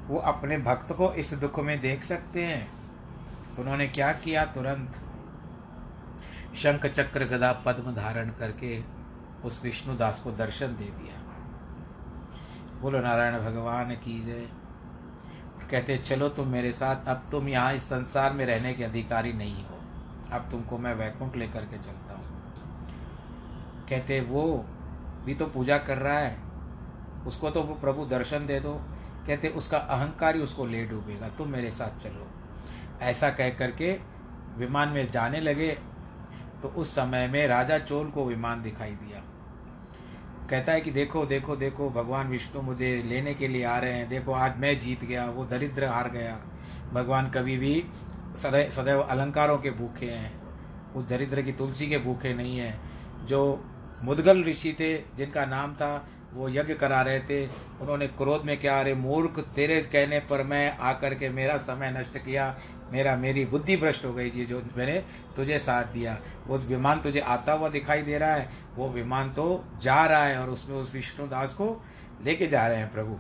वो 0.07 0.19
अपने 0.19 0.59
भक्त 0.59 0.93
को 0.93 1.13
इस 1.13 1.35
दुख 1.35 1.61
में 1.61 1.81
देख 1.81 2.03
सकते 2.03 2.45
हैं। 2.45 2.73
उन्होंने 3.59 3.89
क्या 3.89 4.13
किया 4.13 4.45
तुरंत? 4.45 5.01
शंख 6.57 6.87
चक्र 6.87 7.25
गदा 7.25 7.53
पद्म 7.53 7.95
धारण 7.95 8.31
करके 8.31 8.83
उस 9.45 9.65
विष्णुदास 9.65 10.21
को 10.21 10.33
दर्शन 10.33 10.67
दे 10.67 10.85
दिया। 10.85 11.21
बोलो, 12.81 13.01
नारायण 13.01 13.39
भगवान 13.39 13.95
की 13.95 14.25
जय। 14.25 14.49
कहते, 15.71 15.99
चलो 15.99 16.29
तुम 16.29 16.49
मेरे 16.49 16.73
साथ, 16.73 17.07
अब 17.09 17.27
तुम 17.31 17.49
यहाँ 17.49 17.75
इस 17.75 17.83
संसार 17.83 18.33
में 18.33 18.47
रहने 18.47 18.75
के 18.75 18.85
अधिकारी 18.85 19.33
नहीं 19.33 19.65
हो। 19.65 19.81
अब 20.33 20.49
तुमको 20.51 20.79
मैं 20.79 20.95
वैकुंठ 20.95 21.37
लेकर 21.37 21.61
के 21.61 21.79
चलता 21.79 22.15
हूँ। 22.15 22.25
कहते, 23.89 24.21
वो 24.21 24.67
भी 25.25 25.35
तो 25.35 25.47
पूजा 25.47 25.79
कर 25.79 25.99
रहा 25.99 26.19
है, 26.19 26.37
उसको 27.27 27.51
तो 27.51 27.63
प्रभु 27.63 28.05
दर्शन 28.07 28.47
दे 28.47 28.61
दो। 28.61 28.75
कहते, 29.27 29.49
उसका 29.51 29.79
अहंकार 29.79 30.37
ही 30.37 30.43
उसको 30.43 30.67
ले 30.67 30.85
डूबेगा, 30.87 31.29
तुम 31.29 31.49
मेरे 31.49 31.71
साथ 31.71 32.03
चलो। 32.03 32.27
ऐसा 33.03 33.31
कह 33.31 33.51
करके 33.51 33.93
विमान 34.59 34.89
में 34.89 35.11
जाने 35.11 35.41
लगे 35.41 35.71
तो 36.63 36.69
उस 36.71 36.95
समय 36.95 37.27
में 37.29 37.47
राजा 37.49 37.79
चोल 37.79 38.11
को 38.11 38.25
विमान 38.25 38.63
दिखाई 38.63 38.91
दिया। 38.93 39.23
कहता 40.51 40.73
है 40.73 40.81
कि 40.81 40.91
देखो 40.91 41.25
देखो 41.27 41.57
देखो, 41.57 41.89
भगवान 41.91 42.29
विष्णु 42.29 42.63
मुझे 42.63 42.97
लेने 43.03 43.35
के 43.35 43.49
लिए 43.49 43.65
आ 43.65 43.79
रहे 43.79 43.93
हैं। 43.93 44.09
देखो, 44.09 44.33
आज 44.33 44.59
मैं 44.59 44.79
जीत 44.81 45.05
गया, 45.05 45.25
वो 45.27 45.45
दरिद्र 45.45 45.85
हार 45.85 46.09
गया। 46.11 46.39
भगवान 46.93 47.31
कभी 47.31 47.57
भी 47.59 47.85
सदैव 48.37 48.71
सदैव 48.71 49.01
अलंकारों 49.01 49.59
के 49.59 49.71
भूखे 49.71 50.07
हैं, 50.07 50.33
उस 50.95 51.09
दरिद्र 51.09 51.43
की 51.43 51.53
तुलसी 51.53 51.89
के 51.89 51.99
भूखे 51.99 52.35
नहीं 52.35 52.59
हैं, 52.59 53.27
जो 53.27 53.65
मुदगल 54.05 54.45
ऋषि 54.45 54.73
थे, 54.81 54.97
जिनका 55.17 55.45
नाम 55.47 55.75
था, 55.75 56.09
वो 56.33 56.49
यज्ञ 56.49 56.75
करा 56.75 57.01
रहे 57.03 57.21
थे। 57.21 57.47
उन्होंने 57.81 58.07
क्रोध 58.07 58.45
में 58.45 58.57
क्या 58.61 58.79
अरे 58.81 58.95
मूर्ख, 58.95 59.39
तेरे 59.55 59.81
कहने 59.83 60.19
पर 60.21 60.43
मैं 60.43 60.77
आकर 60.79 61.15
के 61.15 61.29
मेरा 61.29 61.57
समय 61.59 61.91
नष्ट 61.91 62.19
किया। 62.19 62.55
मेरा, 62.93 63.17
मेरी 63.17 63.45
बुद्धि 63.45 63.77
भ्रष्ट 63.77 64.05
हो 64.05 64.13
गई 64.13 64.31
थी, 64.31 64.45
जो 64.47 64.63
मैंने 64.77 64.99
तुझे 65.37 65.59
साथ 65.59 65.85
दिया। 65.85 66.19
वो 66.47 66.59
विमान 66.59 67.01
तुझे 67.01 67.21
आता 67.21 67.53
हुआ 67.53 67.69
दिखाई 67.69 68.03
दे 68.03 68.19
रहा 68.19 68.35
है। 68.35 68.49
वो 68.77 68.89
विमान 68.89 69.31
तो 69.31 69.65
जा 69.83 70.05
रहा 70.07 70.25
है 70.25 70.39
और 70.39 70.51
उसमें 70.51 70.77
उस 70.77 70.95
विष्णुदास 70.95 71.55
को 71.55 71.85
लेके 72.25 72.47
जा 72.47 72.67
रहे 72.69 72.77
हैं 72.77 72.93
प्रभु। 72.93 73.19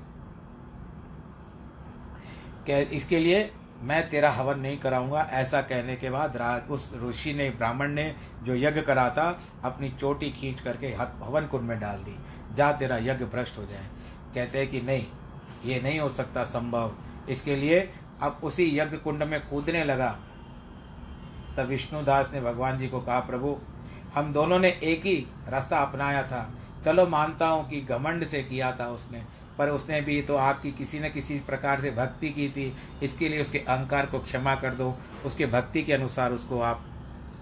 इसके 2.70 3.18
लिए 3.18 3.51
मैं 3.85 4.09
तेरा 4.11 4.30
हवन 4.30 4.59
नहीं 4.59 4.76
कराऊँगा। 4.78 5.20
ऐसा 5.32 5.61
कहने 5.62 5.97
के 5.97 6.11
बाद 6.11 6.37
उस 6.70 6.91
ऋषि 7.03 7.32
ने, 7.35 7.51
ब्राह्मण 7.51 7.93
ने 7.93 8.14
जो 8.43 8.55
यज्ञ 8.55 8.82
करा 8.82 9.09
था, 9.11 9.41
अपनी 9.64 9.91
चोटी 9.91 10.30
खींच 10.30 10.61
करके 10.61 10.87
हवन 11.24 11.47
कुंड 11.47 11.62
में 11.62 11.78
डाल 11.80 11.99
दी। 11.99 12.16
जा 12.55 12.72
तेरा 12.72 12.97
यज्ञ 12.97 13.24
भ्रष्ट 13.24 13.59
हो 13.59 13.64
जाए। 13.66 13.87
कहते 14.35 14.59
हैं 14.59 14.68
कि 14.68 14.80
नहीं, 14.80 15.07
ये 15.64 15.80
नहीं 15.80 16.01
हो 16.01 16.09
सकता 16.09 16.45
संभव। 16.45 16.95
इसके 17.28 17.57
लिए 17.57 17.80
अब 18.22 18.41
उसी 18.45 18.78
यज्ञ 18.78 18.97
कुंड 18.97 19.22
में 19.22 19.41
कूदने 19.49 19.85
लगा। 19.85 20.18
तब 21.57 21.66
विष्णुदास 21.66 22.30
ने 22.35 22.41
भगवान 22.41 22.78
जी 22.78 22.89
को 22.89 23.01
कहा, 23.01 23.20
प्रभु, 23.20 23.59
हम 24.14 24.32
दोनों 24.32 24.59
ने 24.59 24.68
एक 24.68 25.07
ही 25.07 25.26
रास्ता 25.49 25.78
अपनाया 25.78 26.22
था। 26.22 26.51
चलो 26.85 27.07
मानता 27.07 27.49
हूँ 27.49 27.68
कि 27.68 27.80
घमंड 27.80 28.24
से 28.24 28.43
किया 28.43 28.72
था 28.72 28.89
उसने। 28.89 29.22
पर 29.59 29.68
उसने 29.70 30.00
भी 30.00 30.20
तो 30.22 30.36
आपकी 30.36 30.72
किसी 30.72 30.98
न 31.00 31.09
किसी 31.09 31.38
प्रकार 31.46 31.80
से 31.80 31.90
भक्ति 31.90 32.30
की 32.30 32.48
थी, 32.48 32.72
इसके 33.02 33.28
लिए 33.28 33.40
उसके 33.40 33.59
अहंकार 33.59 34.07
को 34.07 34.18
क्षमा 34.20 34.55
कर 34.55 34.74
दो। 34.74 34.94
उसके 35.26 35.46
भक्ति 35.46 35.82
के 35.82 35.92
अनुसार 35.92 36.32
उसको 36.32 36.61
आप 36.62 36.84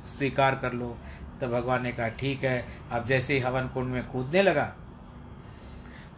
स्वीकार 0.08 0.54
कर 0.54 0.72
लो। 0.72 0.96
तो 1.40 1.48
भगवान 1.48 1.82
ने 1.82 1.92
कहा, 1.92 2.08
ठीक 2.08 2.44
है, 2.44 2.64
अब 2.92 3.06
जैसे 3.06 3.34
ही 3.34 3.40
हवन 3.40 3.68
कुंड 3.68 3.88
में 3.88 4.06
कूदने 4.06 4.42
लगा, 4.42 4.72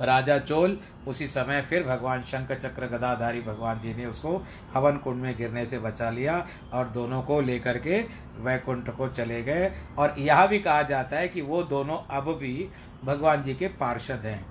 राजा 0.00 0.38
चोल 0.38 0.78
उसी 1.08 1.26
समय 1.26 1.60
फिर 1.62 1.82
भगवान 1.82 2.22
शंकर 2.22 2.58
चक्र 2.58 2.86
गदाधारी 2.88 3.40
भगवान 3.40 3.80
जी 3.80 3.94
ने 3.94 4.06
उसको 4.06 4.36
हवन 4.74 4.96
कुंड 4.96 5.22
में 5.22 5.36
गिरने 5.38 5.64
से 5.66 5.78
बचा 5.78 6.08
लिया 6.10 6.46
और 6.72 6.88
दोनों 6.88 7.22
को 7.22 7.40
लेकर 7.40 7.78
के 7.78 8.00
वैकुंठ 8.38 8.90
को 8.90 9.08
चले 9.08 9.42
गए। 9.42 9.70
और 9.98 10.14
यह 10.18 10.46
भी 10.46 10.58
कहा 10.58 10.82
जाता 10.82 11.18
है 11.18 11.28
कि 11.28 11.40
वो 11.42 11.62
दोनों 11.64 11.98
अब 12.10 12.32
भी 12.40 12.68
भगवान 13.04 13.42
जी 13.42 13.54
के 13.54 13.68
पार्षद 13.80 14.26
हैं। 14.26 14.44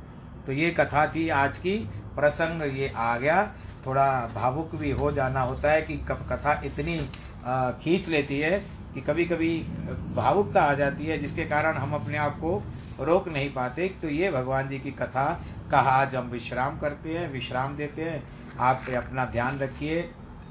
तो 0.45 0.51
ये 0.51 0.69
कथा 0.71 1.05
थी 1.07 1.27
आज 1.31 1.57
की। 1.57 1.77
प्रसंग 2.15 2.61
ये 2.77 2.87
आ 2.89 3.17
गया। 3.17 3.43
थोड़ा 3.85 4.07
भावुक 4.35 4.75
भी 4.75 4.91
हो 4.91 5.11
जाना 5.11 5.41
होता 5.41 5.71
है 5.71 5.81
कि 5.81 5.97
कब 6.09 6.25
कथा 6.29 6.61
इतनी 6.65 6.97
खींच 7.83 8.07
लेती 8.09 8.39
है 8.39 8.59
कि 8.93 9.01
कभी 9.01 9.25
कभी 9.25 9.57
भावुकता 10.15 10.61
आ 10.61 10.73
जाती 10.73 11.05
है, 11.05 11.17
जिसके 11.17 11.45
कारण 11.45 11.77
हम 11.77 11.93
अपने 11.93 12.17
आप 12.17 12.37
को 12.39 12.61
रोक 13.01 13.27
नहीं 13.27 13.49
पाते। 13.53 13.87
तो 14.01 14.09
ये 14.09 14.31
भगवान 14.31 14.69
जी 14.69 14.79
की 14.79 14.91
कथा 14.93 15.25
का 15.71 15.79
आज 15.79 16.15
हम 16.15 16.29
विश्राम 16.29 16.77
करते 16.79 17.17
हैं, 17.17 17.31
विश्राम 17.31 17.75
देते 17.75 18.01
हैं। 18.01 18.23
आप 18.61 18.85
अपना 18.95 19.25
ध्यान 19.27 19.59
रखिए, 19.59 20.01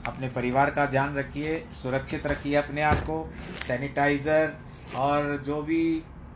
अपने 0.06 0.28
परिवार 0.28 0.70
का 0.70 0.86
ध्यान 0.86 1.14
रखिए, 1.14 1.58
सुरक्षित 1.82 2.26
रखिए 2.26 2.54
अपने 2.56 2.82
आप 2.82 3.00
को। 3.00 3.28
सैनिटाइज़र 3.66 4.52
और 4.96 5.42
जो 5.46 5.62
भी 5.62 5.84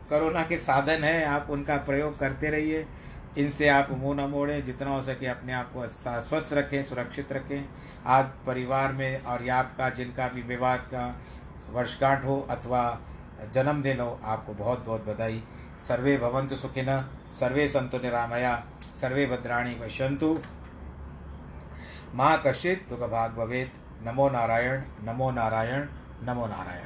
कोरोना 0.09 0.43
के 0.43 0.57
साधन 0.57 1.03
हैं, 1.03 1.25
आप 1.25 1.47
उनका 1.49 1.75
प्रयोग 1.83 2.17
करते 2.19 2.49
रहिए। 2.49 2.85
इनसे 3.37 3.67
आप 3.69 3.91
मुँह 3.91 4.15
न 4.15 4.29
मोड़ें, 4.29 4.65
जितना 4.65 4.89
हो 4.89 5.03
सके 5.03 5.27
अपने 5.27 5.53
आप 5.53 5.71
को 5.73 5.87
स्वस्थ 5.87 6.53
रखें, 6.53 6.83
सुरक्षित 6.83 7.31
रखें। 7.31 7.69
आज 8.05 8.25
परिवार 8.47 8.91
में 8.91 9.23
और 9.23 9.43
या 9.43 9.55
आपका, 9.55 9.89
जिनका 9.89 10.27
भी 10.27 10.41
विवाह 10.41 10.77
का 10.77 11.15
वर्षगांठ 11.69 12.25
हो 12.25 12.47
अथवा 12.49 12.99
जन्मदिन 13.53 13.99
हो, 13.99 14.19
आपको 14.23 14.53
बहुत 14.53 14.85
बहुत 14.85 15.05
बधाई। 15.05 15.43
सर्वे 15.87 16.17
भवन्तु 16.17 16.55
सुखिनः, 16.55 17.01
सर्वे 17.39 17.67
सन्तु 17.67 17.97
निरामया, 17.97 18.63
सर्वे 19.01 19.25
भद्राणी 19.25 19.75
पश्यन्तु। 19.75 20.39
माँ 22.15 22.41
कश्चित् 22.45 22.89
दुःखभाग् 22.89 23.35
भवेद 23.35 23.71
नमो 24.07 24.29
नारायण 24.29 24.81
नमो 25.03 25.31
नारायण 25.31 25.87
नमो 26.23 26.47
नारायण। 26.47 26.85